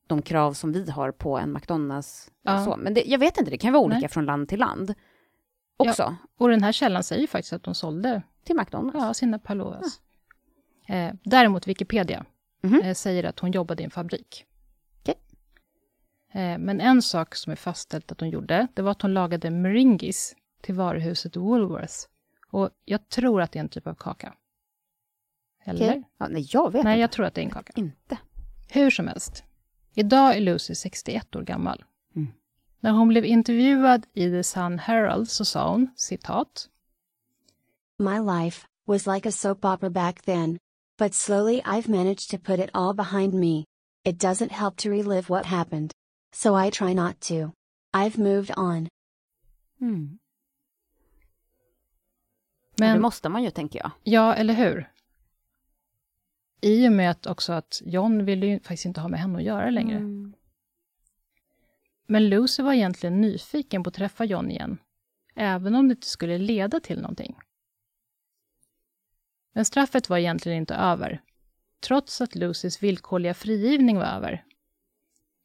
de 0.08 0.22
krav 0.22 0.54
som 0.54 0.72
vi 0.74 0.92
har 0.92 1.12
på 1.12 1.38
en 1.38 1.54
McDonalds. 1.54 2.32
Ja. 2.42 2.66
Så. 2.66 2.78
Men 2.78 2.94
det, 2.94 3.04
jag 3.06 3.20
vet 3.20 3.38
inte, 3.38 3.52
det 3.52 3.58
kan 3.58 3.74
vara 3.74 3.84
olika 3.84 4.00
Nej. 4.00 4.10
från 4.10 4.26
land 4.26 4.50
till 4.50 4.60
land 4.60 4.94
också. 5.78 6.16
Och 6.38 6.50
den 6.50 6.64
här 6.64 6.72
källan 6.72 7.04
säger 7.04 7.22
ju 7.22 7.28
faktiskt 7.28 7.54
att 7.54 7.64
de 7.64 7.76
sålde 7.76 8.22
Till 8.44 8.56
McDonalds. 8.56 8.98
ja, 9.00 9.14
sina 9.14 9.40
Palovas. 9.40 10.02
Eh, 10.88 11.14
däremot 11.24 11.68
Wikipedia 11.68 12.26
Mhm. 12.62 12.82
eh, 12.82 12.94
säger 12.94 13.24
att 13.24 13.40
hon 13.40 13.52
jobbade 13.52 13.84
i 13.84 13.86
en 13.86 13.92
fabrik. 13.92 14.46
Eh, 16.34 16.58
men 16.58 16.82
en 16.82 17.02
sak 17.02 17.36
som 17.36 17.52
är 17.52 17.56
fastställt 17.56 18.12
att 18.12 18.20
hon 18.20 18.30
gjorde, 18.30 18.68
det 18.74 18.82
var 18.82 18.92
att 18.92 19.02
hon 19.02 19.14
lagade 19.14 19.50
meringis 19.50 20.36
till 20.62 20.76
varuhuset 20.76 21.36
Woolworths. 21.36 22.10
Och 22.52 22.70
jag 22.86 23.10
tror 23.10 23.42
att 23.42 23.52
det 23.52 23.60
är 23.60 23.64
en 23.64 23.70
typ 23.70 23.88
av 23.88 23.96
kaka. 23.96 24.34
Eller? 25.64 25.90
Okej. 25.90 26.04
Ja, 26.18 26.28
nej, 26.28 26.48
jag 26.52 26.72
vet 26.72 26.84
Nej, 26.84 26.94
inte. 26.94 27.02
jag 27.02 27.12
tror 27.12 27.26
att 27.26 27.34
det 27.34 27.42
är 27.42 27.46
en 27.46 27.52
kaka. 27.52 27.74
Inte. 27.76 28.18
Hur 28.70 28.90
som 28.90 29.08
helst. 29.08 29.44
Idag 29.94 30.36
är 30.38 30.42
Lucy 30.42 30.76
61 30.76 31.36
år 31.36 31.42
gammal. 31.42 31.84
Mm. 32.16 32.28
När 32.80 32.92
hon 32.92 33.08
blev 33.08 33.26
intervjuad 33.26 34.06
i 34.14 34.30
The 34.30 34.44
Sun 34.44 34.80
Herald 34.80 35.30
så 35.30 35.46
sa 35.46 35.72
hon, 35.72 35.90
citat, 35.96 36.70
My 38.00 38.20
life 38.20 38.68
was 38.86 39.08
like 39.08 39.30
a 39.30 39.32
soap 39.32 39.66
opera 39.66 39.90
back 39.90 40.22
then. 40.22 40.58
But 40.98 41.14
slowly 41.14 41.62
I've 41.66 41.90
managed 41.90 42.30
to 42.32 42.38
put 42.38 42.60
it 42.60 42.70
all 42.74 42.94
behind 42.94 43.34
me. 43.34 43.66
It 44.04 44.20
doesn't 44.20 44.52
help 44.52 44.78
to 44.78 44.90
relive 44.90 45.30
what 45.30 45.46
happened. 45.46 45.92
So 46.34 46.56
I 46.56 46.70
try 46.70 46.94
not 46.94 47.22
to. 47.22 47.52
I've 47.94 48.18
moved 48.18 48.52
on. 48.58 48.88
Mm. 49.82 50.18
Men... 52.80 52.96
Det 52.96 53.02
måste 53.02 53.30
man 53.30 53.44
ju, 53.44 53.52
tänker 53.52 53.80
jag. 53.80 53.92
ja, 54.04 54.36
eller 54.36 54.54
hur? 54.54 54.92
I 56.62 56.88
och 56.88 56.92
med 56.92 57.12
att 57.12 57.28
också 57.28 57.54
att 57.54 57.82
John 57.86 58.26
ville 58.26 58.46
ju 58.46 58.60
faktiskt 58.60 58.86
inte 58.86 59.02
ha 59.02 59.08
med 59.08 59.20
henne 59.20 59.38
att 59.38 59.44
göra 59.44 59.70
längre. 59.70 59.98
Mm. 59.98 60.34
Men 62.08 62.30
Lucy 62.30 62.64
var 62.64 62.74
egentligen 62.74 63.22
nyfiken 63.22 63.84
på 63.84 63.88
att 63.88 63.94
träffa 63.94 64.26
John 64.26 64.52
igen, 64.52 64.78
även 65.36 65.76
om 65.76 65.88
det 65.88 65.92
inte 65.92 66.08
skulle 66.08 66.38
leda 66.38 66.80
till 66.80 67.02
någonting. 67.02 67.38
Men 69.54 69.66
straffet 69.66 70.10
var 70.10 70.18
egentligen 70.18 70.58
inte 70.58 70.76
över, 70.76 71.22
trots 71.80 72.22
att 72.22 72.36
Lucys 72.36 72.84
villkorliga 72.84 73.34
frigivning 73.34 73.98
var 73.98 74.06
över. 74.06 74.44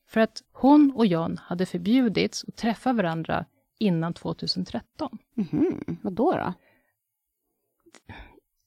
För 0.07 0.21
att 0.21 0.43
hon 0.53 0.93
och 0.97 1.07
John 1.07 1.39
hade 1.39 1.67
förbjudits 1.67 2.45
att 2.49 2.57
träffa 2.57 2.93
varandra 2.93 3.45
innan 3.79 4.15
2013. 4.15 5.19
Mhm. 5.35 5.99
Vad 6.03 6.13
då? 6.13 6.33
då? 6.33 6.55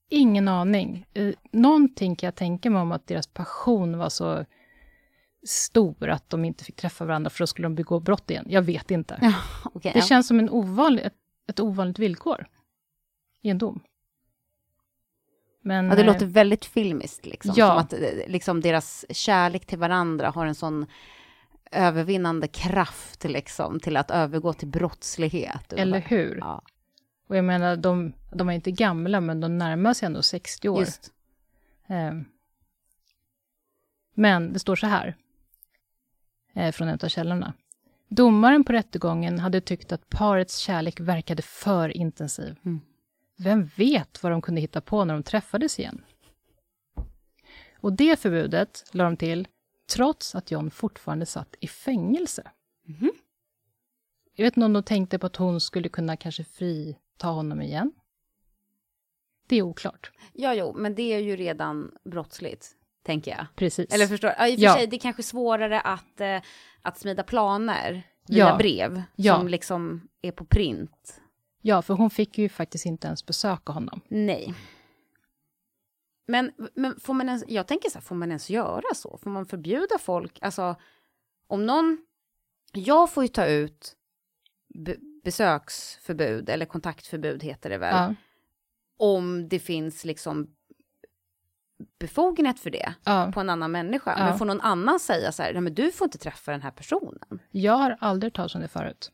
Ingen 0.10 0.48
aning. 0.48 1.06
Eh, 1.14 1.34
Någonting 1.52 2.16
kan 2.16 2.28
jag 2.28 2.36
tänka 2.36 2.70
mig 2.70 2.82
om 2.82 2.92
att 2.92 3.08
deras 3.08 3.28
passion 3.28 3.98
var 3.98 4.10
så 4.10 4.46
stor 5.48 6.10
att 6.10 6.30
de 6.30 6.46
inte 6.46 6.64
fick 6.64 6.76
träffa 6.76 7.06
varandra 7.06 7.30
för 7.30 7.40
då 7.40 7.48
skulle 7.48 7.66
de 7.66 7.76
begå 7.76 8.00
brott 8.00 8.32
igen. 8.32 8.46
Jag 8.50 8.62
vet 8.62 8.92
inte. 8.92 9.20
Ja, 9.22 9.34
okej. 9.74 9.92
Det 9.94 10.00
ja. 10.00 10.06
känns 10.06 10.28
som 10.28 10.40
en 10.40 10.50
ovanlig, 10.50 11.06
ett, 11.06 11.14
ett 11.48 11.60
ovanligt 11.60 12.00
villkor 12.00 12.48
i 13.42 13.50
en 13.50 13.58
dom. 13.58 13.80
Men, 15.62 15.86
Ja, 15.86 15.96
det 15.96 16.02
eh, 16.02 16.08
låter 16.08 16.26
väldigt 16.26 16.66
filmiskt, 16.66 17.26
liksom. 17.26 17.54
Ja. 17.58 17.68
Som 17.68 17.78
att 17.78 17.94
eh, 17.94 18.00
liksom, 18.28 18.62
deras 18.62 19.06
kärlek 19.10 19.66
till 19.66 19.80
varandra 19.80 20.30
har 20.30 20.46
en 20.46 20.56
sån 20.56 20.86
övervinnande 21.72 22.48
kraft 22.48 23.24
liksom, 23.24 23.80
till 23.80 23.98
att 23.98 24.12
övergå 24.12 24.54
till 24.54 24.68
brottslighet. 24.68 25.74
Eller 25.74 26.00
hur? 26.00 26.38
Ja, 26.38 26.62
Och 27.28 27.38
jag 27.38 27.46
menar, 27.46 27.76
de, 27.76 28.14
de 28.32 28.50
är 28.50 28.54
inte 28.54 28.72
gamla, 28.72 29.22
men 29.22 29.40
de 29.40 29.58
närmar 29.58 29.94
sig 29.94 30.06
ändå 30.06 30.22
60 30.22 30.70
år. 30.70 30.86
Eh, 31.88 32.14
men 34.14 34.54
det 34.54 34.60
står 34.60 34.76
så 34.76 34.88
här, 34.88 35.16
eh, 36.54 36.72
från 36.72 36.88
en 36.88 37.00
av 37.04 37.08
källorna. 37.08 37.54
Domaren 38.08 38.64
på 38.64 38.74
rättegången 38.74 39.40
hade 39.40 39.62
tyckt 39.62 39.92
att 39.92 40.10
parets 40.10 40.58
kärlek 40.58 41.00
verkade 41.00 41.42
för 41.42 41.98
intensiv. 41.98 42.56
Mm. 42.66 42.82
Vem 43.38 43.70
vet 43.76 44.24
vad 44.24 44.32
de 44.32 44.42
kunde 44.42 44.62
hitta 44.62 44.82
på 44.82 45.06
när 45.06 45.14
de 45.14 45.24
träffades 45.24 45.80
igen? 45.80 46.02
Och 47.78 47.94
det 47.94 48.20
förbudet 48.20 48.90
la 48.92 49.04
de 49.04 49.18
till 49.18 49.48
trots 49.90 50.36
att 50.36 50.52
John 50.52 50.72
fortfarande 50.72 51.26
satt 51.26 51.56
i 51.60 51.68
fängelse. 51.68 52.52
Mhm. 52.86 53.12
Jag 54.36 54.46
vet 54.46 54.58
inte 54.58 54.66
om 54.66 54.74
de 54.74 54.84
tänkte 54.84 55.20
på 55.20 55.26
att 55.26 55.36
hon 55.36 55.62
skulle 55.62 55.90
kunna 55.90 56.18
kanske 56.18 56.44
frita 57.16 57.28
honom 57.28 57.62
igen. 57.62 57.92
Det 59.48 59.56
är 59.56 59.62
oklart. 59.62 60.12
Ja, 60.34 60.54
jo, 60.54 60.74
men 60.76 60.96
det 60.96 61.14
är 61.14 61.20
ju 61.20 61.36
redan 61.36 61.92
brottsligt, 62.04 62.72
tänker 63.06 63.32
jag. 63.32 63.46
Precis. 63.56 63.94
Eller 63.94 64.08
förstår 64.08 64.32
ja, 64.38 64.48
I 64.48 64.56
och 64.56 64.60
för 64.60 64.64
Ja. 64.66 64.74
sig, 64.76 64.88
det 64.88 64.96
är 64.96 65.00
kanske 65.00 65.24
svårare 65.24 65.82
att, 65.82 66.22
eh, 66.22 66.42
att 66.82 66.98
smida 67.00 67.24
planer 67.24 68.04
via 68.28 68.38
Ja. 68.50 68.58
brev, 68.58 69.02
Ja. 69.16 69.38
som 69.38 69.48
liksom 69.48 70.08
är 70.22 70.32
på 70.32 70.46
print. 70.46 71.22
Ja, 71.62 71.82
för 71.82 71.94
hon 71.94 72.10
fick 72.10 72.38
ju 72.38 72.50
faktiskt 72.50 72.86
inte 72.86 73.08
ens 73.08 73.26
besöka 73.26 73.72
honom. 73.74 74.02
Nej. 74.08 74.54
Men, 76.28 76.52
men 76.76 77.00
får 77.00 77.14
man 77.14 77.28
ens, 77.30 77.44
jag 77.48 77.68
tänker 77.68 77.90
så 77.90 77.98
här, 77.98 78.02
får 78.04 78.16
man 78.16 78.30
ens 78.30 78.50
göra 78.50 78.94
så? 78.96 79.18
Får 79.18 79.30
man 79.30 79.46
förbjuda 79.46 79.98
folk? 80.00 80.40
Alltså, 80.42 80.76
om 81.48 81.66
någon... 81.66 81.98
Jag 82.74 83.12
får 83.12 83.24
ju 83.24 83.28
ta 83.28 83.46
ut 83.46 83.96
besöksförbud, 85.24 86.50
eller 86.50 86.66
kontaktförbud 86.66 87.44
heter 87.44 87.70
det 87.70 87.78
väl, 87.78 87.96
Ja, 87.96 88.16
om 88.98 89.48
det 89.50 89.60
finns 89.60 90.06
liksom 90.06 90.48
befogenhet 92.00 92.60
för 92.60 92.70
det 92.70 92.94
ja. 93.04 93.32
på 93.34 93.40
en 93.40 93.50
annan 93.50 93.72
människa. 93.72 94.16
Ja. 94.18 94.26
Men 94.26 94.38
får 94.38 94.46
någon 94.46 94.62
annan 94.62 95.00
säga 95.00 95.32
så 95.32 95.44
här, 95.44 95.54
nej 95.54 95.62
men 95.62 95.74
du 95.74 95.92
får 95.92 96.06
inte 96.06 96.18
träffa 96.18 96.52
den 96.52 96.62
här 96.62 96.72
personen. 96.72 97.40
Jag 97.52 97.74
har 97.74 97.98
aldrig 98.00 98.34
talat 98.34 98.56
om 98.56 98.62
det 98.62 98.68
förut. 98.68 99.12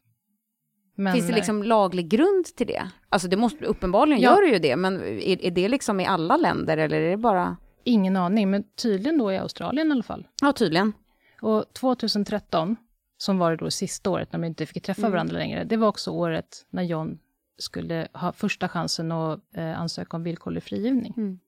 Men, 0.95 1.13
Finns 1.13 1.25
det 1.25 1.31
eh, 1.31 1.35
liksom 1.35 1.63
laglig 1.63 2.09
grund 2.09 2.45
till 2.45 2.67
det? 2.67 2.91
Alltså 3.09 3.27
det 3.27 3.37
måste, 3.37 3.65
uppenbarligen 3.65 4.21
Ja. 4.21 4.29
gör 4.35 4.41
det 4.41 4.53
ju 4.53 4.59
det, 4.59 4.75
men 4.75 5.01
är, 5.03 5.45
är 5.45 5.51
det 5.51 5.69
liksom 5.69 5.99
i 5.99 6.05
alla 6.05 6.37
länder 6.37 6.77
eller 6.77 7.01
är 7.01 7.09
det 7.09 7.17
bara... 7.17 7.57
Ingen 7.83 8.15
aning, 8.15 8.49
men 8.51 8.63
tydligen 8.75 9.17
då 9.17 9.31
i 9.31 9.37
Australien 9.37 9.87
i 9.87 9.91
alla 9.91 10.03
fall. 10.03 10.27
Ja, 10.41 10.53
tydligen. 10.53 10.93
Och 11.41 11.73
2013, 11.73 12.75
som 13.21 13.37
var 13.37 13.51
det 13.51 13.57
då 13.57 13.71
sista 13.71 14.09
året 14.09 14.31
när 14.33 14.39
de 14.39 14.47
inte 14.47 14.65
fick 14.65 14.83
träffa 14.83 15.01
Mm. 15.01 15.11
varandra 15.11 15.37
längre, 15.37 15.63
det 15.63 15.77
var 15.77 15.87
också 15.87 16.11
året 16.11 16.65
när 16.69 16.83
John 16.83 17.19
skulle 17.57 18.07
ha 18.13 18.31
första 18.31 18.69
chansen 18.69 19.11
att 19.11 19.39
eh, 19.55 19.79
ansöka 19.79 20.17
om 20.17 20.23
villkorlig 20.23 20.63
frigivning. 20.63 21.13
Mm. 21.17 21.39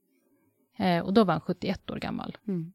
Eh, 0.78 1.06
och 1.06 1.14
då 1.14 1.24
var 1.24 1.34
han 1.34 1.42
71 1.42 1.90
år 1.90 1.98
gammal. 1.98 2.38
Mm. 2.48 2.74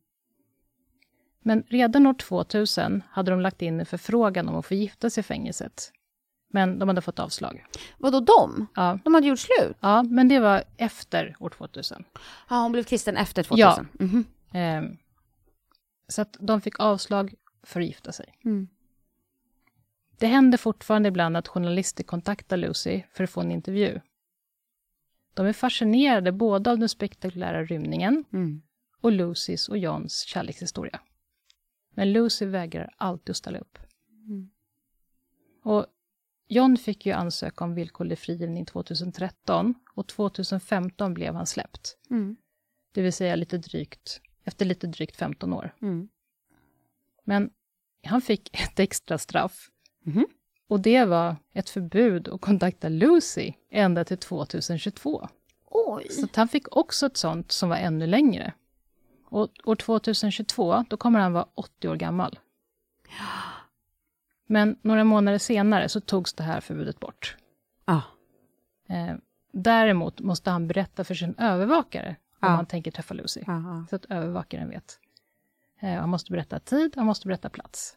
Men 1.43 1.63
redan 1.69 2.07
år 2.07 2.15
2000 2.15 3.03
hade 3.11 3.31
de 3.31 3.41
lagt 3.41 3.63
in 3.63 3.81
en 3.81 3.87
förfrågan 3.87 4.49
om 4.49 4.57
att 4.57 4.67
få 4.67 4.75
gifta 4.75 5.11
sig 5.11 5.21
i 5.21 5.25
fängelset. 5.25 5.93
Men 6.51 6.79
de 6.79 6.89
hade 6.89 7.01
fått 7.01 7.19
avslag. 7.19 7.65
Vadå 7.99 8.21
de? 8.21 8.67
Ja, 8.75 8.99
De 9.05 9.15
hade 9.15 9.27
gjort 9.27 9.39
slut? 9.39 9.77
ja 9.81 10.03
men 10.03 10.29
det 10.29 10.41
var 10.41 10.65
efter 10.77 11.37
år 11.41 11.51
2000. 11.51 12.05
Ja, 12.51 12.63
hon 12.63 12.73
blev 12.73 12.83
kristen 12.85 13.17
efter 13.17 13.43
2000. 13.43 13.89
Ja. 13.99 14.05
Mhm. 14.05 14.25
Eh, 14.53 14.91
så 16.09 16.23
att 16.23 16.37
de 16.41 16.61
fick 16.61 16.81
avslag 16.81 17.35
för 17.63 17.81
att 17.81 17.87
gifta 17.87 18.13
sig. 18.13 18.35
Mm. 18.45 18.69
Det 20.19 20.27
händer 20.27 20.59
fortfarande 20.59 21.09
ibland 21.09 21.37
att 21.37 21.49
journalister 21.49 22.05
kontaktar 22.05 22.57
Lucy 22.57 23.03
för 23.13 23.25
att 23.25 23.31
få 23.31 23.41
en 23.41 23.53
intervju. 23.53 24.01
De 25.35 25.47
är 25.47 25.53
fascinerade 25.53 26.33
både 26.33 26.71
av 26.71 26.79
den 26.79 26.89
spektakulära 26.89 27.65
rymningen 27.65 28.25
Mm. 28.33 28.63
och 29.01 29.13
Lucys 29.13 29.69
och 29.69 29.79
Johns 29.79 30.21
kärlekshistoria. 30.21 31.01
Men 31.95 32.13
Lucy 32.13 32.47
vägrar 32.47 32.95
alltid 32.97 33.31
att 33.31 33.37
ställa 33.37 33.59
upp. 33.59 33.79
Mm. 34.11 34.51
Och 35.63 35.87
John 36.49 36.77
fick 36.77 37.07
ju 37.07 37.13
ansöka 37.13 37.65
om 37.65 37.75
villkorlig 37.75 38.19
frigivning 38.19 38.67
2013 38.67 39.75
och 39.95 40.07
2015 40.07 41.15
blev 41.15 41.35
han 41.35 41.47
släppt. 41.47 41.99
Mm. 42.11 42.37
Det 42.93 43.03
vill 43.03 43.13
säga 43.13 43.37
lite 43.37 43.59
drygt, 43.59 44.21
efter 44.45 44.65
lite 44.65 44.87
drygt 44.87 45.17
15 45.17 45.53
år. 45.53 45.75
Mm. 45.83 46.09
Men 47.25 47.51
han 48.05 48.21
fick 48.21 48.61
ett 48.61 48.79
extra 48.79 49.19
straff. 49.19 49.71
Mhm. 50.09 50.27
Och 50.69 50.81
det 50.81 51.05
var 51.05 51.37
ett 51.53 51.71
förbud 51.71 52.29
att 52.29 52.41
kontakta 52.41 52.89
Lucy 52.89 53.53
ända 53.71 54.05
till 54.05 54.19
2022. 54.19 55.29
Oj. 55.71 56.09
Så 56.11 56.29
han 56.35 56.49
fick 56.49 56.77
också 56.77 57.07
ett 57.07 57.17
sånt 57.17 57.53
som 57.53 57.69
var 57.69 57.77
ännu 57.77 58.07
längre. 58.07 58.53
Och 59.25 59.49
år 59.65 59.77
2022, 59.77 60.85
då 60.89 60.97
kommer 60.97 61.21
han 61.21 61.33
vara 61.33 61.47
80 61.55 61.89
år 61.89 61.97
gammal. 61.97 62.39
Men 64.47 64.77
några 64.83 65.05
månader 65.05 65.39
senare 65.39 65.89
så 65.89 66.01
togs 66.01 66.33
det 66.33 66.43
här 66.43 66.61
förbudet 66.61 67.01
bort. 67.01 67.37
Ah. 67.85 68.03
Eh, 68.89 69.17
däremot 69.53 70.21
måste 70.21 70.51
han 70.51 70.69
berätta 70.69 71.05
för 71.05 71.15
sin 71.15 71.35
övervakare 71.39 72.17
om 72.41 72.49
han 72.49 72.67
tänker 72.67 72.91
träffa 72.91 73.15
Lucy. 73.15 73.43
Aha. 73.47 73.87
Så 73.91 73.97
att 73.97 74.05
övervakaren 74.05 74.69
vet. 74.69 74.99
Eh, 75.81 75.95
han 75.95 76.09
måste 76.09 76.33
berätta 76.33 76.59
tid, 76.61 76.93
han 76.97 77.07
måste 77.07 77.27
berätta 77.27 77.49
plats. 77.49 77.97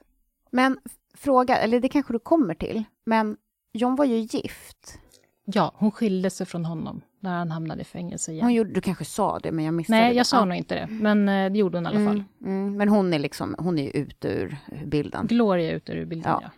Men 0.49 0.79
fråga, 1.13 1.57
eller 1.57 1.79
det 1.79 1.89
kanske 1.89 2.13
du 2.13 2.19
kommer 2.19 2.53
till, 2.53 2.83
men 3.05 3.37
John 3.73 3.95
var 3.95 4.05
ju 4.05 4.17
gift. 4.17 4.99
Ja, 5.45 5.71
hon 5.75 5.91
skilde 5.91 6.29
sig 6.29 6.45
från 6.45 6.65
honom 6.65 7.01
när 7.19 7.37
han 7.37 7.51
hamnade 7.51 7.81
i 7.81 7.83
fängelse 7.85 8.31
igen. 8.31 8.43
Hon 8.45 8.53
gjorde, 8.53 8.71
du 8.71 8.81
kanske 8.81 9.05
sa 9.05 9.39
det, 9.39 9.51
men 9.51 9.65
jag 9.65 9.73
missade 9.73 9.99
Nej, 9.99 10.09
det. 10.09 10.17
jag 10.17 10.25
sa 10.25 10.37
Ja. 10.37 10.45
nog 10.45 10.57
inte 10.57 10.75
det, 10.75 10.87
men 10.87 11.29
eh, 11.29 11.51
det 11.51 11.59
gjorde 11.59 11.77
hon 11.77 11.85
i 11.85 11.89
alla 11.89 12.05
fall. 12.05 12.23
Mm, 12.41 12.53
mm, 12.61 12.77
men 12.77 12.89
hon 12.89 13.13
är 13.13 13.19
liksom, 13.19 13.55
hon 13.59 13.79
är 13.79 13.83
ju 13.83 13.89
ute 13.89 14.27
ur 14.27 14.57
bilden. 14.85 15.27
Gloria 15.27 15.71
är 15.71 15.75
ute 15.75 15.91
ur 15.93 16.05
bilden, 16.05 16.31
ja. 16.31 16.41
Ja. 16.43 16.49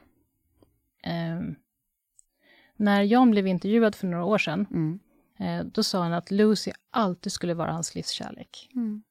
Ehm, 1.10 1.56
när 2.76 3.02
John 3.04 3.32
blev 3.32 3.48
intervjuad 3.48 3.96
för 3.96 4.08
några 4.08 4.26
år 4.26 4.38
sedan, 4.38 4.66
Mm. 4.72 5.00
eh, 5.40 5.66
då 5.66 5.84
sa 5.84 6.04
han 6.04 6.14
att 6.14 6.32
Lucy 6.32 6.72
alltid 6.92 7.32
skulle 7.32 7.54
vara 7.54 7.72
hans 7.72 7.96
livskärlek. 7.96 8.70
Mm. 8.76 9.04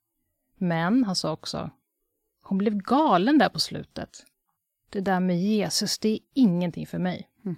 Men 0.57 1.05
han 1.05 1.17
sa 1.17 1.33
också, 1.33 1.71
hon 2.43 2.59
blev 2.59 2.77
galen 2.77 3.39
där 3.39 3.49
på 3.49 3.61
slutet. 3.61 4.25
Det 4.93 5.01
där 5.01 5.21
med 5.21 5.41
Jesus, 5.41 5.99
det 5.99 6.09
är 6.09 6.19
ingenting 6.35 6.87
för 6.87 6.99
mig. 6.99 7.29
Mm. 7.45 7.57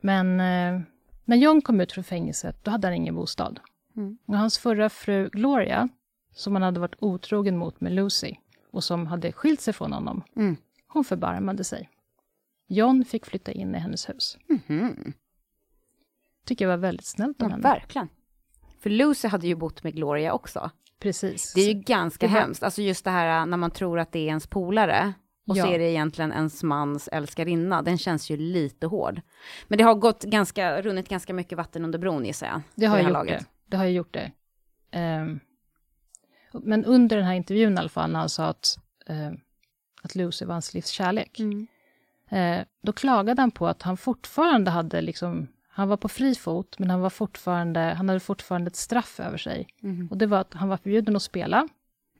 Men 0.00 0.40
eh, 0.40 0.80
när 1.24 1.36
John 1.36 1.62
kom 1.62 1.80
ut 1.80 1.92
från 1.92 2.04
fängelset, 2.04 2.64
då 2.64 2.70
hade 2.70 2.86
han 2.86 2.94
ingen 2.94 3.14
bostad. 3.14 3.60
Mm. 3.96 4.18
Och 4.26 4.36
hans 4.38 4.58
förra 4.58 4.88
fru 4.90 5.28
Gloria, 5.32 5.88
som 6.32 6.52
han 6.54 6.62
hade 6.62 6.80
varit 6.80 6.96
otrogen 6.98 7.56
mot 7.56 7.80
med 7.80 7.92
Lucy, 7.92 8.34
och 8.70 8.84
som 8.84 9.06
hade 9.06 9.32
skilt 9.32 9.60
sig 9.60 9.74
från 9.74 9.92
honom, 9.92 10.22
Mm. 10.36 10.56
hon 10.88 11.04
förbarmade 11.04 11.64
sig. 11.64 11.90
John 12.66 13.04
fick 13.04 13.26
flytta 13.26 13.52
in 13.52 13.74
i 13.74 13.78
hennes 13.78 14.08
hus. 14.08 14.38
Mhm. 14.48 15.12
Tycker 16.44 16.64
jag 16.64 16.70
var 16.70 16.76
väldigt 16.76 17.06
snällt 17.06 17.42
av 17.42 17.48
Ja, 17.48 17.50
henne. 17.50 17.62
verkligen. 17.62 18.08
För 18.78 18.90
Lucy 18.90 19.28
hade 19.28 19.46
ju 19.46 19.54
bott 19.54 19.82
med 19.82 19.94
Gloria 19.94 20.32
också. 20.32 20.70
Precis. 21.00 21.52
Det 21.54 21.60
är 21.60 21.68
ju 21.74 21.80
ganska 21.80 22.26
Det 22.26 22.32
var- 22.32 22.40
hemskt, 22.40 22.62
alltså 22.62 22.82
just 22.82 23.04
det 23.04 23.10
här 23.10 23.46
när 23.46 23.56
man 23.56 23.70
tror 23.70 23.98
att 23.98 24.12
det 24.12 24.18
är 24.18 24.26
ens 24.26 24.46
polare 24.46 25.12
och 25.48 25.56
så 25.56 25.60
Ja. 25.66 25.66
är 25.74 25.78
det 25.78 25.90
egentligen 25.90 26.32
ens 26.32 26.62
mans 26.62 27.08
älskarinna. 27.12 27.82
Den 27.82 27.98
känns 27.98 28.30
ju 28.30 28.36
lite 28.36 28.86
hård. 28.86 29.20
Men 29.68 29.78
det 29.78 29.84
har 29.84 29.94
gått 29.94 30.22
ganska, 30.24 30.82
runnit 30.82 31.08
ganska 31.08 31.34
mycket 31.34 31.58
vatten 31.58 31.84
under 31.84 31.98
bron 31.98 32.24
gissar 32.24 32.46
jag. 32.46 32.60
Det 32.74 32.86
har 32.86 32.96
här 32.98 33.08
gjort 33.10 33.26
det. 33.28 33.44
Det 33.66 33.76
har 33.76 33.84
jag 33.84 33.92
gjort 33.92 34.14
det. 34.14 34.32
Ehm, 34.90 35.40
men 36.52 36.84
under 36.84 37.16
den 37.16 37.26
här 37.26 37.34
intervjun 37.34 37.74
i 37.74 37.76
alla 37.78 37.88
fall, 37.88 38.10
när 38.10 38.20
han 38.20 38.28
sa 38.28 38.44
att, 38.46 38.78
eh, 39.06 39.32
att 40.02 40.14
Lucy 40.14 40.44
var 40.44 40.52
hans 40.52 40.74
livs 40.74 40.88
kärlek, 40.88 41.38
Mm. 41.40 41.66
eh, 42.30 42.64
då 42.82 42.92
klagade 42.92 43.42
han 43.42 43.50
på 43.50 43.66
att 43.66 43.82
han 43.82 43.96
fortfarande 43.96 44.70
hade 44.70 45.00
liksom, 45.00 45.48
han 45.78 45.88
var 45.88 45.96
på 45.96 46.08
fri 46.08 46.34
fot, 46.34 46.78
men 46.78 46.90
han, 46.90 47.00
var 47.00 47.10
fortfarande, 47.10 47.80
han 47.80 48.08
hade 48.08 48.20
fortfarande 48.20 48.68
ett 48.68 48.76
straff 48.76 49.20
över 49.20 49.38
sig. 49.38 49.66
Mhm. 49.80 50.08
Och 50.10 50.16
det 50.18 50.26
var 50.26 50.38
att 50.38 50.54
han 50.54 50.68
var 50.68 50.76
förbjuden 50.76 51.16
att 51.16 51.22
spela, 51.22 51.68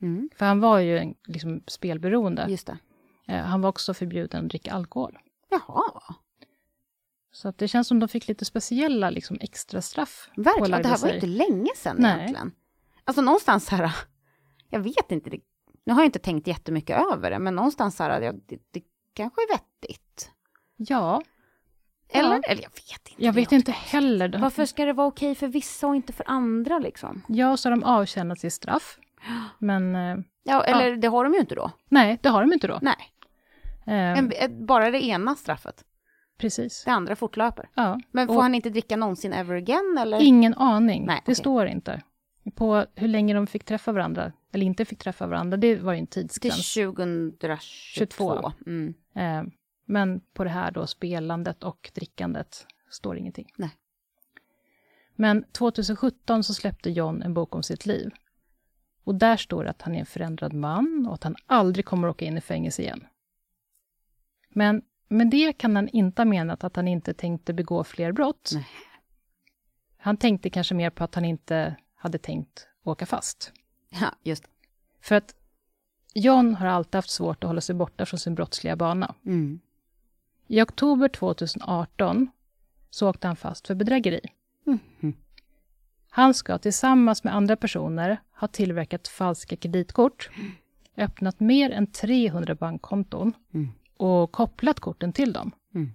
Mm. 0.01 0.29
för 0.35 0.45
han 0.45 0.59
var 0.59 0.79
ju 0.79 0.97
en, 0.97 1.15
liksom 1.25 1.63
spelberoende. 1.67 2.45
Just 2.49 2.67
det. 2.67 2.77
Eh, 3.27 3.41
han 3.43 3.61
var 3.61 3.69
också 3.69 3.93
förbjuden 3.93 4.43
att 4.43 4.49
dricka 4.49 4.73
alkohol. 4.73 5.17
Jaha, 5.49 5.83
Så 7.31 7.53
det 7.57 7.67
känns 7.67 7.87
som 7.87 7.99
de 7.99 8.09
fick 8.09 8.27
lite 8.27 8.45
speciella 8.45 9.09
liksom, 9.09 9.37
extra 9.41 9.81
straff. 9.81 10.29
verkligen. 10.35 10.81
Det 10.81 10.87
här 10.87 10.97
var 10.97 11.07
ju 11.07 11.11
sig. 11.11 11.15
inte 11.15 11.27
länge 11.27 11.69
sedan 11.75 11.95
Nej. 11.99 12.15
egentligen. 12.15 12.51
Alltså 13.03 13.21
någonstans 13.21 13.69
här, 13.69 13.91
jag 14.69 14.79
vet 14.79 15.11
inte, 15.11 15.29
det, 15.29 15.39
nu 15.85 15.93
har 15.93 16.01
jag 16.01 16.07
inte 16.07 16.19
tänkt 16.19 16.47
jättemycket 16.47 16.97
över 17.13 17.31
det, 17.31 17.39
men 17.39 17.55
någonstans 17.55 17.99
här, 17.99 18.21
det, 18.21 18.59
det 18.71 18.81
kanske 19.13 19.41
är 19.41 19.53
vettigt. 19.57 20.31
Ja, 20.75 21.21
Eller? 22.09 22.29
Ja. 22.35 22.41
Eller 22.47 22.61
jag 22.63 22.69
vet 22.69 23.09
inte. 23.09 23.23
jag 23.25 23.33
vet 23.33 23.51
inte 23.51 23.71
heller. 23.71 24.37
Varför 24.39 24.65
ska 24.65 24.85
det 24.85 24.93
vara 24.93 25.07
okej 25.07 25.35
för 25.35 25.47
vissa 25.47 25.87
och 25.87 25.95
inte 25.95 26.13
för 26.13 26.23
andra 26.29 26.79
liksom? 26.79 27.21
Ja, 27.27 27.57
så 27.57 27.69
har 27.69 27.71
de 27.71 27.83
avtjänat 27.83 28.39
sitt 28.39 28.53
straff. 28.53 28.97
Men 29.59 29.95
eh, 29.95 30.17
Ja, 30.43 30.63
eller 30.63 30.95
det 30.97 31.07
har 31.07 31.23
de 31.23 31.33
ju 31.33 31.39
inte 31.39 31.55
då. 31.55 31.71
nej, 31.89 32.19
det 32.21 32.29
har 32.29 32.41
de 32.41 32.53
inte 32.53 32.67
då. 32.67 32.79
Nej, 32.81 32.95
en, 33.85 34.31
ett, 34.35 34.51
bara 34.51 34.91
det 34.91 35.03
ena 35.05 35.35
straffet. 35.35 35.83
precis. 36.37 36.83
Det 36.85 36.91
andra 36.91 37.15
fortlöper. 37.15 37.69
Ja. 37.73 37.99
Men 38.11 38.27
får 38.27 38.35
Och- 38.35 38.41
han 38.41 38.55
inte 38.55 38.69
dricka 38.69 38.97
någonsin 38.97 39.33
ever 39.33 39.55
again 39.55 39.97
eller? 40.01 40.21
Ingen 40.21 40.53
aning. 40.53 41.05
Nej, 41.05 41.15
det 41.15 41.21
okej. 41.31 41.35
står 41.35 41.67
inte. 41.67 42.01
På 42.55 42.85
hur 42.95 43.07
länge 43.07 43.33
de 43.33 43.47
fick 43.47 43.63
träffa 43.63 43.91
varandra, 43.91 44.31
eller 44.53 44.65
inte 44.65 44.85
fick 44.85 44.99
träffa 44.99 45.27
varandra, 45.27 45.57
det 45.57 45.75
var 45.75 45.93
ju 45.93 45.99
en 45.99 46.07
Till 46.07 46.21
tidsgräns. 46.23 46.73
2022. 46.73 48.51
Mm. 48.65 48.93
Eh, 49.15 49.43
men 49.89 50.21
på 50.33 50.43
det 50.43 50.49
här 50.49 50.71
då, 50.71 50.87
spelandet 50.87 51.63
och 51.63 51.91
drickandet, 51.93 52.67
står 52.89 53.17
ingenting. 53.17 53.51
Nej. 53.55 53.69
Men 55.15 55.43
2017 55.43 56.43
så 56.43 56.53
släppte 56.53 56.89
John 56.89 57.21
en 57.21 57.33
bok 57.33 57.55
om 57.55 57.63
sitt 57.63 57.85
liv. 57.85 58.11
Och 59.03 59.15
där 59.15 59.37
står 59.37 59.63
det 59.63 59.69
att 59.69 59.81
han 59.81 59.95
är 59.95 59.99
en 59.99 60.05
förändrad 60.05 60.53
man 60.53 61.05
och 61.07 61.13
att 61.13 61.23
han 61.23 61.35
aldrig 61.45 61.85
kommer 61.85 62.07
åka 62.07 62.25
in 62.25 62.37
i 62.37 62.41
fängelse 62.41 62.81
igen. 62.81 63.07
Men 64.49 64.81
med 65.07 65.29
det 65.29 65.53
kan 65.53 65.75
han 65.75 65.89
inte 65.89 66.21
ha 66.21 66.25
menat 66.25 66.63
att 66.63 66.75
han 66.75 66.87
inte 66.87 67.13
tänkte 67.13 67.53
begå 67.53 67.83
fler 67.83 68.11
brott. 68.11 68.51
Nej. 68.53 68.67
Han 69.97 70.17
tänkte 70.17 70.49
kanske 70.49 70.75
mer 70.75 70.89
på 70.89 71.03
att 71.03 71.15
han 71.15 71.25
inte 71.25 71.75
hade 71.95 72.17
tänkt 72.17 72.67
åka 72.83 73.05
fast. 73.05 73.51
Ja, 73.89 74.15
just. 74.23 74.43
För 75.01 75.15
att 75.15 75.35
John 76.13 76.55
har 76.55 76.67
alltid 76.67 76.95
haft 76.95 77.09
svårt 77.09 77.43
att 77.43 77.47
hålla 77.47 77.61
sig 77.61 77.75
borta 77.75 78.05
från 78.05 78.19
sin 78.19 78.35
brottsliga 78.35 78.75
bana. 78.75 79.15
Mm. 79.25 79.59
I 80.51 80.61
oktober 80.61 81.07
2018 81.07 82.29
så 82.89 83.09
åkte 83.09 83.27
han 83.27 83.35
fast 83.35 83.67
för 83.67 83.75
bedrägeri. 83.75 84.19
Mhm. 84.65 85.13
Han 86.09 86.33
ska 86.33 86.57
tillsammans 86.57 87.23
med 87.23 87.35
andra 87.35 87.55
personer 87.55 88.17
ha 88.39 88.47
tillverkat 88.47 89.07
falska 89.07 89.55
kreditkort, 89.55 90.29
öppnat 90.97 91.39
mer 91.39 91.71
än 91.71 91.87
300 91.91 92.55
bankkonton 92.55 93.33
Mm. 93.53 93.69
och 93.97 94.31
kopplat 94.31 94.79
korten 94.79 95.13
till 95.13 95.33
dem. 95.33 95.51
Mm. 95.75 95.91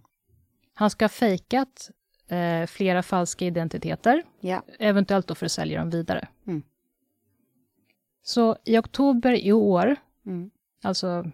Han 0.75 0.91
ska 0.91 1.05
ha 1.05 1.09
fejkat 1.09 1.91
eh, 2.29 2.67
flera 2.67 3.03
falska 3.03 3.45
identiteter, 3.47 4.23
Ja. 4.41 4.63
eventuellt 4.79 5.27
då 5.27 5.35
för 5.35 5.47
att 5.47 5.53
sälja 5.53 5.81
dem 5.81 5.91
vidare. 5.91 6.29
Mm. 6.47 6.63
Så 8.23 8.57
i 8.65 8.79
oktober 8.79 9.33
i 9.47 9.53
år, 9.53 9.97
Mm. 10.27 10.51
alltså, 10.83 11.31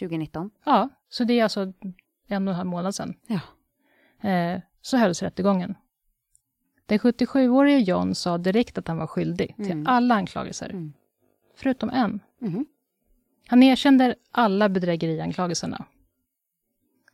2019. 0.00 0.50
ja, 0.64 0.88
så 1.08 1.24
det 1.24 1.38
är 1.38 1.42
alltså 1.42 1.72
en 2.30 2.48
och 2.48 2.52
en 2.52 2.56
halv 2.56 2.68
månad 2.68 2.94
sedan, 2.94 3.14
Ja. 3.26 3.40
eh, 4.30 4.60
så 4.82 4.96
hölls 4.96 5.22
rättegången. 5.22 5.74
Den 6.86 6.98
77-årige 6.98 7.78
John 7.78 8.14
sa 8.14 8.38
direkt 8.38 8.78
att 8.78 8.88
han 8.88 8.96
var 8.98 9.06
skyldig 9.06 9.54
till 9.56 9.70
Mm. 9.72 9.86
alla 9.86 10.14
anklagelser, 10.14 10.68
Mm. 10.70 10.92
förutom 11.56 11.90
en. 11.90 12.20
Mhm. 12.38 12.66
Han 13.48 13.62
erkände 13.62 14.14
alla 14.32 14.68
bedrägerianklagelserna. 14.68 15.84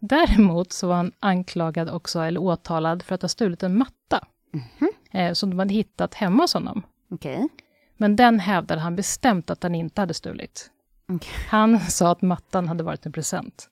Däremot 0.00 0.72
så 0.72 0.88
var 0.88 0.94
han 0.96 1.12
anklagad 1.20 1.90
också, 1.90 2.20
eller 2.20 2.40
åtalad, 2.40 3.02
för 3.02 3.14
att 3.14 3.22
ha 3.22 3.28
stulit 3.28 3.62
en 3.62 3.78
matta 3.78 4.26
Mhm. 4.50 4.90
eh, 5.10 5.32
som 5.32 5.50
de 5.50 5.58
hade 5.58 5.74
hittat 5.74 6.14
hemma 6.14 6.42
hos 6.42 6.54
honom. 6.54 6.82
Okej. 7.10 7.48
Men 7.96 8.16
den 8.16 8.40
hävdade 8.40 8.80
han 8.80 8.96
bestämt 8.96 9.50
att 9.50 9.62
han 9.62 9.74
inte 9.74 10.00
hade 10.02 10.14
stulit. 10.14 10.70
Okej. 11.08 11.32
Han 11.48 11.80
sa 11.80 12.10
att 12.12 12.22
mattan 12.22 12.68
hade 12.68 12.84
varit 12.84 13.06
en 13.06 13.12
present. 13.12 13.68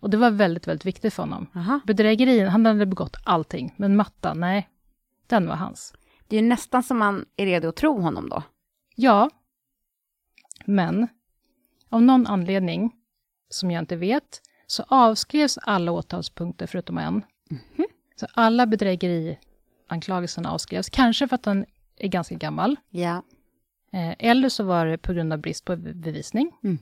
Och 0.00 0.10
det 0.10 0.16
var 0.16 0.30
väldigt, 0.30 0.68
väldigt 0.68 0.86
viktigt 0.86 1.14
för 1.14 1.22
honom. 1.22 1.46
Aha. 1.54 1.80
Bedrägerin, 1.86 2.48
han 2.48 2.66
hade 2.66 2.86
begått 2.86 3.16
allting, 3.24 3.74
men 3.76 3.96
mattan, 3.96 4.40
nej, 4.40 4.68
den 5.26 5.46
var 5.48 5.56
hans. 5.56 5.94
Det 6.28 6.36
är 6.36 6.42
ju 6.42 6.48
nästan 6.48 6.82
som 6.82 6.98
man 6.98 7.24
är 7.36 7.46
redo 7.46 7.68
att 7.68 7.76
tro 7.76 8.00
honom 8.00 8.28
då. 8.28 8.42
Ja, 8.96 9.30
men 10.64 11.08
av 11.88 12.02
någon 12.02 12.26
anledning, 12.26 12.92
som 13.48 13.70
jag 13.70 13.82
inte 13.82 13.96
vet, 13.96 14.42
så 14.66 14.84
avskrevs 14.88 15.58
alla 15.58 15.92
åtalspunkter 15.92 16.66
förutom 16.66 16.98
en. 16.98 17.22
Så 18.16 18.26
alla 18.32 18.66
bedrägerianklagelserna 18.66 20.50
avskrevs, 20.50 20.88
kanske 20.88 21.28
för 21.28 21.34
att 21.34 21.44
han 21.44 21.64
är 21.96 22.08
ganska 22.08 22.34
gammal, 22.34 22.76
Ja. 22.90 23.22
eh, 23.92 24.14
eller 24.18 24.48
så 24.48 24.64
var 24.64 24.86
det 24.86 24.98
på 24.98 25.12
grund 25.12 25.32
av 25.32 25.38
brist 25.38 25.64
på 25.64 25.76
be- 25.76 25.94
bevisning. 25.94 26.52
Mm. 26.64 26.78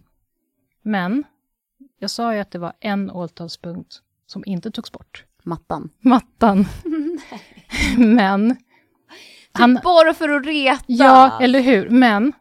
Men 0.82 1.24
jag 1.98 2.10
sa 2.10 2.34
ju 2.34 2.40
att 2.40 2.50
det 2.50 2.58
var 2.58 2.72
en 2.80 3.10
åtalspunkt 3.10 4.00
som 4.26 4.42
inte 4.46 4.70
togs 4.70 4.92
bort. 4.92 5.24
Mattan. 5.42 5.90
Mattan. 6.00 6.66
men, 7.98 8.56
han, 9.52 9.78
Bara 9.84 10.14
för 10.14 10.28
att 10.28 10.46
reta! 10.46 10.84
ja, 10.86 11.38
eller 11.42 11.60
hur, 11.60 11.90
men 11.90 12.32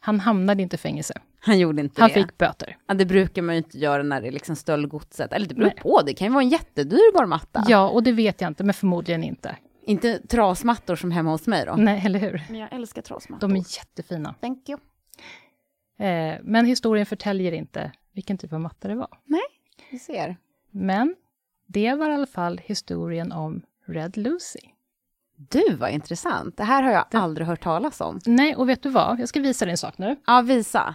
han 0.00 0.20
hamnade 0.20 0.62
inte 0.62 0.76
i 0.76 0.78
fängelse. 0.78 1.14
Han 1.40 1.58
gjorde 1.58 1.80
inte 1.80 2.00
Han 2.02 2.08
det. 2.08 2.14
fick 2.14 2.38
böter. 2.38 2.76
Ja, 2.86 2.94
det 2.94 3.06
brukar 3.06 3.42
man 3.42 3.54
ju 3.54 3.58
inte 3.58 3.78
göra 3.78 4.02
när 4.02 4.20
det 4.20 4.28
är 4.28 4.32
liksom 4.32 4.56
stöldgodset. 4.56 5.32
Eller 5.32 5.46
det 5.46 5.54
beror 5.54 5.66
Nej. 5.66 5.82
på, 5.82 6.02
det 6.06 6.14
kan 6.14 6.26
ju 6.26 6.32
vara 6.32 6.42
en 6.42 6.48
jättedyrbar 6.48 7.26
matta. 7.26 7.64
Ja, 7.68 7.88
och 7.88 8.02
det 8.02 8.12
vet 8.12 8.40
jag 8.40 8.48
inte, 8.48 8.64
men 8.64 8.74
förmodligen 8.74 9.24
inte. 9.24 9.56
Inte 9.86 10.18
trasmattor 10.18 10.96
som 10.96 11.10
hemma 11.10 11.30
hos 11.30 11.46
mig 11.46 11.66
då. 11.66 11.74
Nej, 11.76 12.02
eller 12.06 12.18
hur? 12.18 12.42
Men 12.48 12.60
jag 12.60 12.72
älskar 12.72 13.02
trasmattor. 13.02 13.48
De 13.48 13.56
är 13.56 13.76
jättefina. 13.78 14.34
Thank 14.40 14.68
you. 14.68 14.78
Eh, 16.08 16.38
men 16.42 16.66
historien 16.66 17.06
förtäljer 17.06 17.52
inte 17.52 17.92
vilken 18.14 18.38
typ 18.38 18.52
av 18.52 18.60
matta 18.60 18.88
det 18.88 18.94
var. 18.94 19.08
Vi 19.90 19.98
ser. 19.98 20.36
Men 20.70 21.14
det 21.66 21.94
var 21.94 22.10
i 22.10 22.14
alla 22.14 22.26
fall 22.26 22.58
historien 22.64 23.32
om 23.32 23.62
Red 23.86 24.16
Lucy. 24.16 24.58
Du, 25.36 25.74
vad 25.76 25.90
intressant. 25.90 26.56
Det 26.56 26.64
här 26.64 26.82
har 26.82 26.90
jag 26.92 27.04
aldrig 27.12 27.46
hört 27.46 27.62
talas 27.62 28.00
om. 28.00 28.20
Nej, 28.26 28.56
och 28.56 28.68
vet 28.68 28.82
du 28.82 28.88
vad? 28.90 29.20
Jag 29.20 29.28
ska 29.28 29.40
visa 29.40 29.64
dig 29.64 29.70
en 29.72 29.78
sak 29.78 29.98
nu. 29.98 30.16
Ja, 30.26 30.40
visa. 30.42 30.94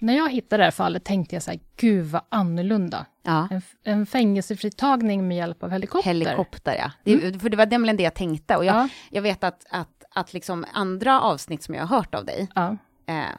När 0.00 0.16
jag 0.16 0.32
hittade 0.32 0.60
det 0.60 0.64
här 0.64 0.70
fallet 0.70 1.04
tänkte 1.04 1.36
jag 1.36 1.42
så 1.42 1.50
här, 1.50 1.60
gud 1.76 2.06
vad 2.06 2.22
annorlunda. 2.28 3.06
Ja. 3.22 3.48
En, 3.50 3.62
en 3.82 4.06
fängelsefritagning 4.06 5.28
med 5.28 5.36
hjälp 5.36 5.62
av 5.62 5.70
helikopter. 5.70 6.08
Helikopter, 6.10 6.74
ja. 6.74 6.90
Det, 7.04 7.40
För 7.40 7.48
det 7.48 7.56
var 7.56 7.66
nämligen 7.66 7.96
det 7.96 8.02
jag 8.02 8.14
tänkte. 8.14 8.56
Och 8.56 8.64
jag, 8.64 8.76
Ja. 8.76 8.88
jag 9.10 9.22
vet 9.22 9.44
att, 9.44 9.66
att, 9.70 10.04
att 10.10 10.32
liksom 10.32 10.64
andra 10.72 11.20
avsnitt 11.20 11.62
som 11.62 11.74
jag 11.74 11.86
har 11.86 11.96
hört 11.96 12.14
av 12.14 12.24
dig, 12.24 12.48
Ja, 12.54 12.76
eh, 13.06 13.36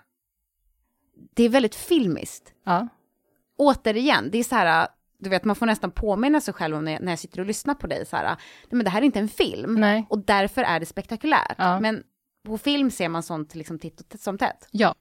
det 1.33 1.43
är 1.43 1.49
väldigt 1.49 1.75
filmiskt. 1.75 2.53
ja, 2.65 2.87
Återigen, 3.57 4.31
det 4.31 4.37
är 4.37 4.43
så 4.43 4.55
här, 4.55 4.87
du 5.19 5.29
vet, 5.29 5.43
man 5.43 5.55
får 5.55 5.65
nästan 5.65 5.91
påminna 5.91 6.41
sig 6.41 6.53
själv 6.53 6.75
om 6.77 6.85
när 6.85 6.91
jag, 6.91 7.01
när 7.01 7.11
jag 7.11 7.19
sitter 7.19 7.39
och 7.39 7.45
lyssnar 7.45 7.73
på 7.73 7.87
dig, 7.87 8.05
så 8.05 8.15
här, 8.15 8.23
nej 8.25 8.37
men 8.69 8.83
det 8.83 8.89
här 8.89 9.01
är 9.01 9.05
inte 9.05 9.19
en 9.19 9.29
film. 9.29 9.75
nej, 9.79 10.05
Och 10.09 10.19
därför 10.19 10.63
är 10.63 10.79
det 10.79 10.85
spektakulärt. 10.85 11.55
Ja. 11.57 11.79
Men 11.79 12.03
på 12.45 12.57
film 12.57 12.91
ser 12.91 13.09
man 13.09 13.23
sånt 13.23 13.55
liksom 13.55 13.79
titt 13.79 13.99
och 14.01 14.09
tätt 14.09 14.21
som 14.21 14.37
tätt. 14.37 14.67
ja. 14.71 14.95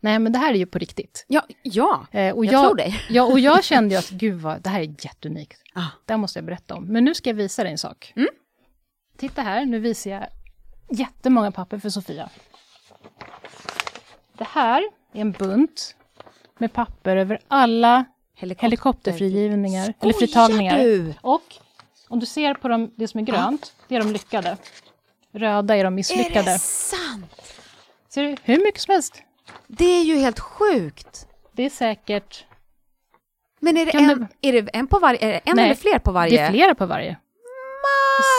Nej, 0.00 0.18
men 0.18 0.32
det 0.32 0.38
här 0.38 0.52
är 0.52 0.56
ju 0.58 0.66
på 0.66 0.78
riktigt. 0.78 1.24
Ja, 1.28 1.42
ja. 1.62 2.06
Eh, 2.10 2.34
och 2.34 2.44
Jag 2.44 2.52
jag, 2.54 2.64
tror 2.64 2.76
dig. 2.76 3.00
Ja, 3.10 3.22
och 3.22 3.38
jag 3.40 3.64
kände 3.70 3.94
ju 3.94 3.98
att 3.98 4.10
gud 4.10 4.40
vad, 4.40 4.62
det 4.62 4.70
här 4.70 4.80
är 4.80 4.84
jätteunikt. 5.04 5.62
Ah. 5.74 5.86
Det 6.04 6.12
här 6.12 6.18
måste 6.18 6.38
jag 6.38 6.46
berätta 6.46 6.74
om. 6.74 6.84
Men 6.84 7.04
nu 7.04 7.14
ska 7.14 7.30
jag 7.30 7.34
visa 7.34 7.62
dig 7.62 7.72
en 7.72 7.78
sak. 7.78 8.12
Mm. 8.16 8.28
Titta 9.18 9.42
här, 9.42 9.64
nu 9.66 9.78
visar 9.78 10.10
jag 10.10 10.26
jättemånga 10.90 11.52
papper 11.52 11.78
för 11.78 11.90
Sofia. 11.90 12.30
Det 14.38 14.44
här 14.44 14.82
är 15.12 15.20
en 15.20 15.32
bunt 15.32 15.96
med 16.58 16.72
papper 16.72 17.16
över 17.16 17.40
alla 17.48 18.04
Helikopter. 18.36 18.64
helikopterfrigivningar, 18.66 19.94
eller 20.00 20.12
Skojar 20.12 20.26
fritagningar. 20.26 20.78
du? 20.78 21.14
Och 21.20 21.54
om 22.08 22.20
du 22.20 22.26
ser 22.26 22.54
på 22.54 22.68
dem, 22.68 22.90
det 22.96 23.08
som 23.08 23.20
är 23.20 23.24
grönt, 23.24 23.74
det 23.88 23.96
är 23.96 24.00
de 24.00 24.12
lyckade. 24.12 24.56
Röda 25.32 25.76
är 25.76 25.84
de 25.84 25.86
Är 25.86 25.90
misslyckade. 25.90 26.52
det 26.52 26.58
sant? 26.58 27.54
Ser 28.08 28.22
du? 28.24 28.36
Hur 28.42 28.58
mycket 28.64 28.80
som 28.80 28.92
helst. 28.92 29.22
Det 29.66 29.84
är 29.84 30.02
ju 30.04 30.16
helt 30.16 30.40
sjukt. 30.40 31.26
Det 31.52 31.62
är 31.62 31.70
säkert... 31.70 32.44
Men 33.60 33.76
är 33.76 33.86
det, 33.86 33.92
Kan 33.92 34.10
en, 34.10 34.26
är 34.40 34.52
det 34.52 34.68
en 34.72 34.86
på 34.86 34.98
varje, 34.98 35.18
är 35.20 35.28
det 35.32 35.38
en 35.50 35.56
Nej, 35.56 35.64
eller 35.64 35.74
fler 35.74 35.98
på 35.98 36.12
varje? 36.12 36.30
Det 36.36 36.42
är 36.42 36.50
flera 36.50 36.74
på 36.74 36.86
varje. 36.86 37.16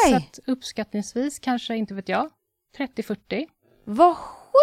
Så 0.03 0.09
Maj! 0.11 0.15
att 0.17 0.39
uppskattningsvis 0.47 1.39
kanske, 1.39 1.75
inte 1.75 1.93
vet 1.93 2.09
jag, 2.09 2.29
30-40. 2.77 3.47
Vad 3.83 4.15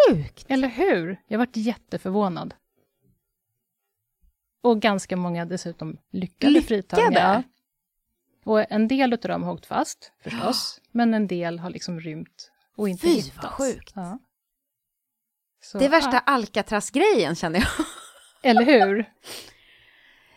sjukt! 0.09 0.47
Eller 0.49 0.69
hur? 0.69 1.21
Jag 1.27 1.39
varit 1.39 1.57
jätteförvånad. 1.57 2.55
Och 4.63 4.81
ganska 4.81 5.17
många 5.17 5.45
dessutom 5.45 5.99
lyckade, 6.11 6.53
Lyckade? 6.53 6.67
fritagningar. 6.69 7.43
Ja. 8.45 8.51
Och 8.53 8.73
en 8.73 8.89
del 8.89 9.13
av 9.13 9.19
dem 9.19 9.43
har 9.43 9.53
åkt 9.53 9.67
fast, 9.67 10.13
förstås. 10.23 10.81
Men 10.91 11.15
en 11.15 11.27
del 11.27 11.59
har 11.59 11.71
liksom 11.71 12.01
rymt 12.01 12.51
och 12.77 12.89
inte 12.89 13.03
Fy, 13.03 13.09
hittats. 13.15 13.37
vad 13.43 13.53
sjukt. 13.53 13.93
Ja. 13.95 14.19
Så, 15.63 15.79
Det 15.79 15.85
är 15.85 15.89
värsta 15.89 16.13
ja. 16.13 16.19
Alcatraz-grejen 16.19 17.35
känner 17.35 17.59
jag. 17.61 17.69
Eller 18.51 18.65
hur? 18.65 18.99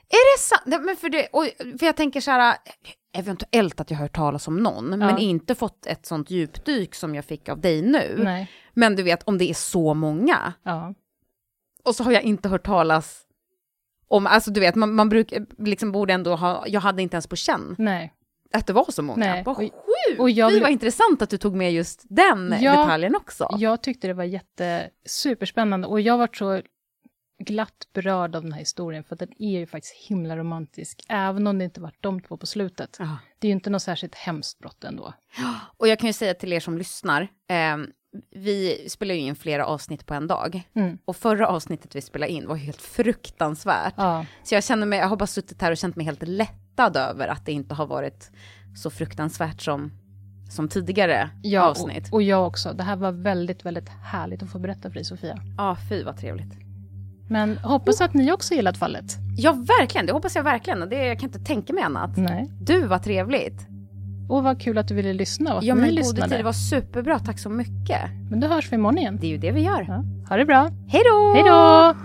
Är 0.09 0.35
det 0.37 0.39
sant? 0.41 0.85
Men 0.85 0.97
för, 0.97 1.09
det, 1.09 1.27
och, 1.27 1.45
för 1.79 1.85
jag 1.85 1.95
tänker 1.95 2.21
så 2.21 2.31
här, 2.31 2.57
eventuellt 3.15 3.80
att 3.80 3.91
jag 3.91 3.97
hört 3.97 4.15
talas 4.15 4.47
om 4.47 4.58
någon, 4.58 4.99
men 4.99 5.17
inte 5.17 5.56
fått 5.56 5.86
ett 5.86 6.06
sånt 6.06 6.30
djupdyk 6.32 6.95
som 6.95 7.15
jag 7.15 7.25
fick 7.25 7.49
av 7.49 7.60
dig 7.62 7.82
nu. 7.82 8.19
Nej. 8.23 8.51
Men 8.73 8.95
du 8.95 9.04
vet, 9.04 9.23
om 9.23 9.38
det 9.38 9.49
är 9.49 9.54
så 9.54 9.93
många, 9.93 10.54
Ja. 10.63 10.93
och 11.84 11.95
så 11.95 12.04
har 12.04 12.12
jag 12.12 12.23
inte 12.23 12.49
hört 12.49 12.65
talas 12.65 13.21
om, 14.08 14.28
alltså 14.28 14.51
du 14.51 14.60
vet, 14.60 14.75
man, 14.75 14.95
man 14.95 15.10
brukar, 15.10 15.45
liksom 15.58 15.91
borde 15.91 16.13
ändå 16.13 16.36
ha, 16.36 16.63
jag 16.67 16.82
hade 16.82 17.01
inte 17.01 17.15
ens 17.15 17.28
på 17.28 17.36
känn 17.36 17.75
Nej. 17.78 18.13
att 18.54 18.67
det 18.67 18.73
var 18.73 18.91
så 18.91 19.01
många. 19.01 19.19
Nej. 19.19 19.43
Vad 19.45 19.51
Och- 19.54 19.58
sjukt! 19.58 20.51
Fy 20.51 20.60
vad 20.60 20.71
intressant 20.71 21.21
att 21.21 21.30
du 21.30 21.38
tog 21.38 21.56
med 21.56 21.73
just 21.73 22.04
den 22.10 22.56
Ja. 22.62 22.71
detaljen 22.71 23.15
också. 23.15 23.48
Jag 23.58 23.81
tyckte 23.83 24.08
det 24.08 24.13
var 24.13 24.23
jätte, 24.23 24.89
superspännande 25.06 25.87
och 25.87 26.02
jag 26.02 26.17
var 26.17 26.29
så 26.33 26.62
glatt 27.40 27.88
berörd 27.94 28.36
av 28.36 28.44
den 28.44 28.52
här 28.52 28.60
historien 28.60 29.04
för 29.04 29.15
den 29.15 29.29
är 29.42 29.60
ju 29.60 29.67
faktiskt 29.67 29.94
himla 29.96 30.38
romantisk, 30.38 31.06
även 31.10 31.48
om 31.48 31.58
det 31.58 31.63
inte 31.65 31.81
varit 31.81 31.98
de 32.02 32.21
två 32.21 32.38
på 32.38 32.46
slutet. 32.46 32.96
Ja. 33.00 33.17
Det 33.40 33.48
är 33.48 33.50
ju 33.50 33.54
inte 33.56 33.69
något 33.69 33.81
särskilt 33.81 34.15
hemskt 34.15 34.60
brott 34.60 34.83
ändå. 34.83 35.13
Och 35.77 35.88
jag 35.88 36.00
kan 36.00 36.08
ju 36.08 36.13
säga 36.13 36.33
till 36.33 36.54
er 36.54 36.60
som 36.60 36.77
lyssnar, 36.77 37.27
ehm, 37.50 37.88
vi 38.31 38.86
spelar 38.90 39.15
ju 39.15 39.21
in 39.21 39.36
flera 39.36 39.65
avsnitt 39.65 40.06
på 40.06 40.13
en 40.13 40.27
dag. 40.27 40.62
Mm. 40.75 40.98
Och 41.06 41.15
förra 41.15 41.48
avsnittet 41.48 41.96
vi 41.96 42.02
spelade 42.02 42.31
in 42.31 42.48
var 42.48 42.56
helt 42.56 42.81
fruktansvärt. 42.81 43.94
Ja, 43.98 44.25
Så 44.44 44.56
jag 44.56 44.63
känner 44.63 44.86
mig, 44.88 45.00
jag 45.00 45.08
har 45.08 45.17
bara 45.17 45.27
suttit 45.27 45.62
här 45.62 45.71
och 45.71 45.77
känt 45.77 45.96
mig 45.96 46.06
helt 46.06 46.27
lättad 46.27 46.98
över 46.98 47.27
att 47.27 47.46
det 47.46 47.52
inte 47.52 47.73
har 47.75 47.88
varit 47.88 48.31
så 48.77 48.90
fruktansvärt 48.90 49.62
som, 49.62 49.92
som 50.52 50.69
tidigare 50.69 51.29
ja 51.44 51.62
avsnitt. 51.62 52.08
och, 52.08 52.13
och 52.13 52.21
jag 52.23 52.48
också. 52.48 52.73
Det 52.73 52.83
här 52.83 52.96
var 52.96 53.12
väldigt, 53.12 53.65
väldigt 53.65 53.90
härligt 53.90 54.44
att 54.44 54.52
få 54.52 54.60
berätta 54.60 54.81
för 54.81 54.94
dig 54.94 55.06
Sofia. 55.06 55.38
Ja, 55.58 55.77
fy 55.90 56.04
vad 56.04 56.17
trevligt. 56.17 56.64
Men 57.28 57.58
hoppas 57.58 58.02
att 58.02 58.13
ni 58.13 58.32
också 58.32 58.54
gillat 58.54 58.78
fallet. 58.78 59.17
Ja, 59.38 59.52
verkligen, 59.52 60.06
det 60.06 60.13
hoppas 60.13 60.36
jag 60.36 60.44
verkligen. 60.44 60.90
Det, 60.90 61.06
jag 61.06 61.19
kan 61.19 61.30
inte 61.30 61.40
tänka 61.40 61.73
mig 61.73 61.84
annat. 61.84 62.17
Nej. 62.17 62.50
Du, 62.62 62.88
vad 62.88 63.04
trevligt. 63.04 63.67
Och 64.30 64.44
vad 64.44 64.62
kul 64.62 64.78
att 64.78 64.88
du 64.88 64.96
ville 64.96 65.13
lyssna 65.13 65.52
och 65.54 65.58
att 65.60 65.63
Ja, 65.63 65.76
ni 65.76 65.82
men 65.82 65.90
lyssnade. 65.96 66.30
tid, 66.30 66.40
det 66.40 66.44
var 66.44 66.54
superbra. 66.54 67.19
Tack 67.19 67.40
så 67.40 67.50
mycket. 67.50 68.00
Men 68.30 68.40
då 68.40 68.48
hörs 68.48 68.71
vi 68.71 68.76
imorgon 68.76 68.98
igen. 68.98 69.17
Det 69.21 69.28
är 69.28 69.30
ju 69.30 69.38
det 69.38 69.52
vi 69.52 69.62
gör. 69.62 69.86
Ja. 69.88 70.04
Ha 70.30 70.38
det 70.38 70.46
bra. 70.46 70.69
Hej 70.88 71.02
då! 71.12 71.34
Hej 71.34 71.44
då! 71.44 71.96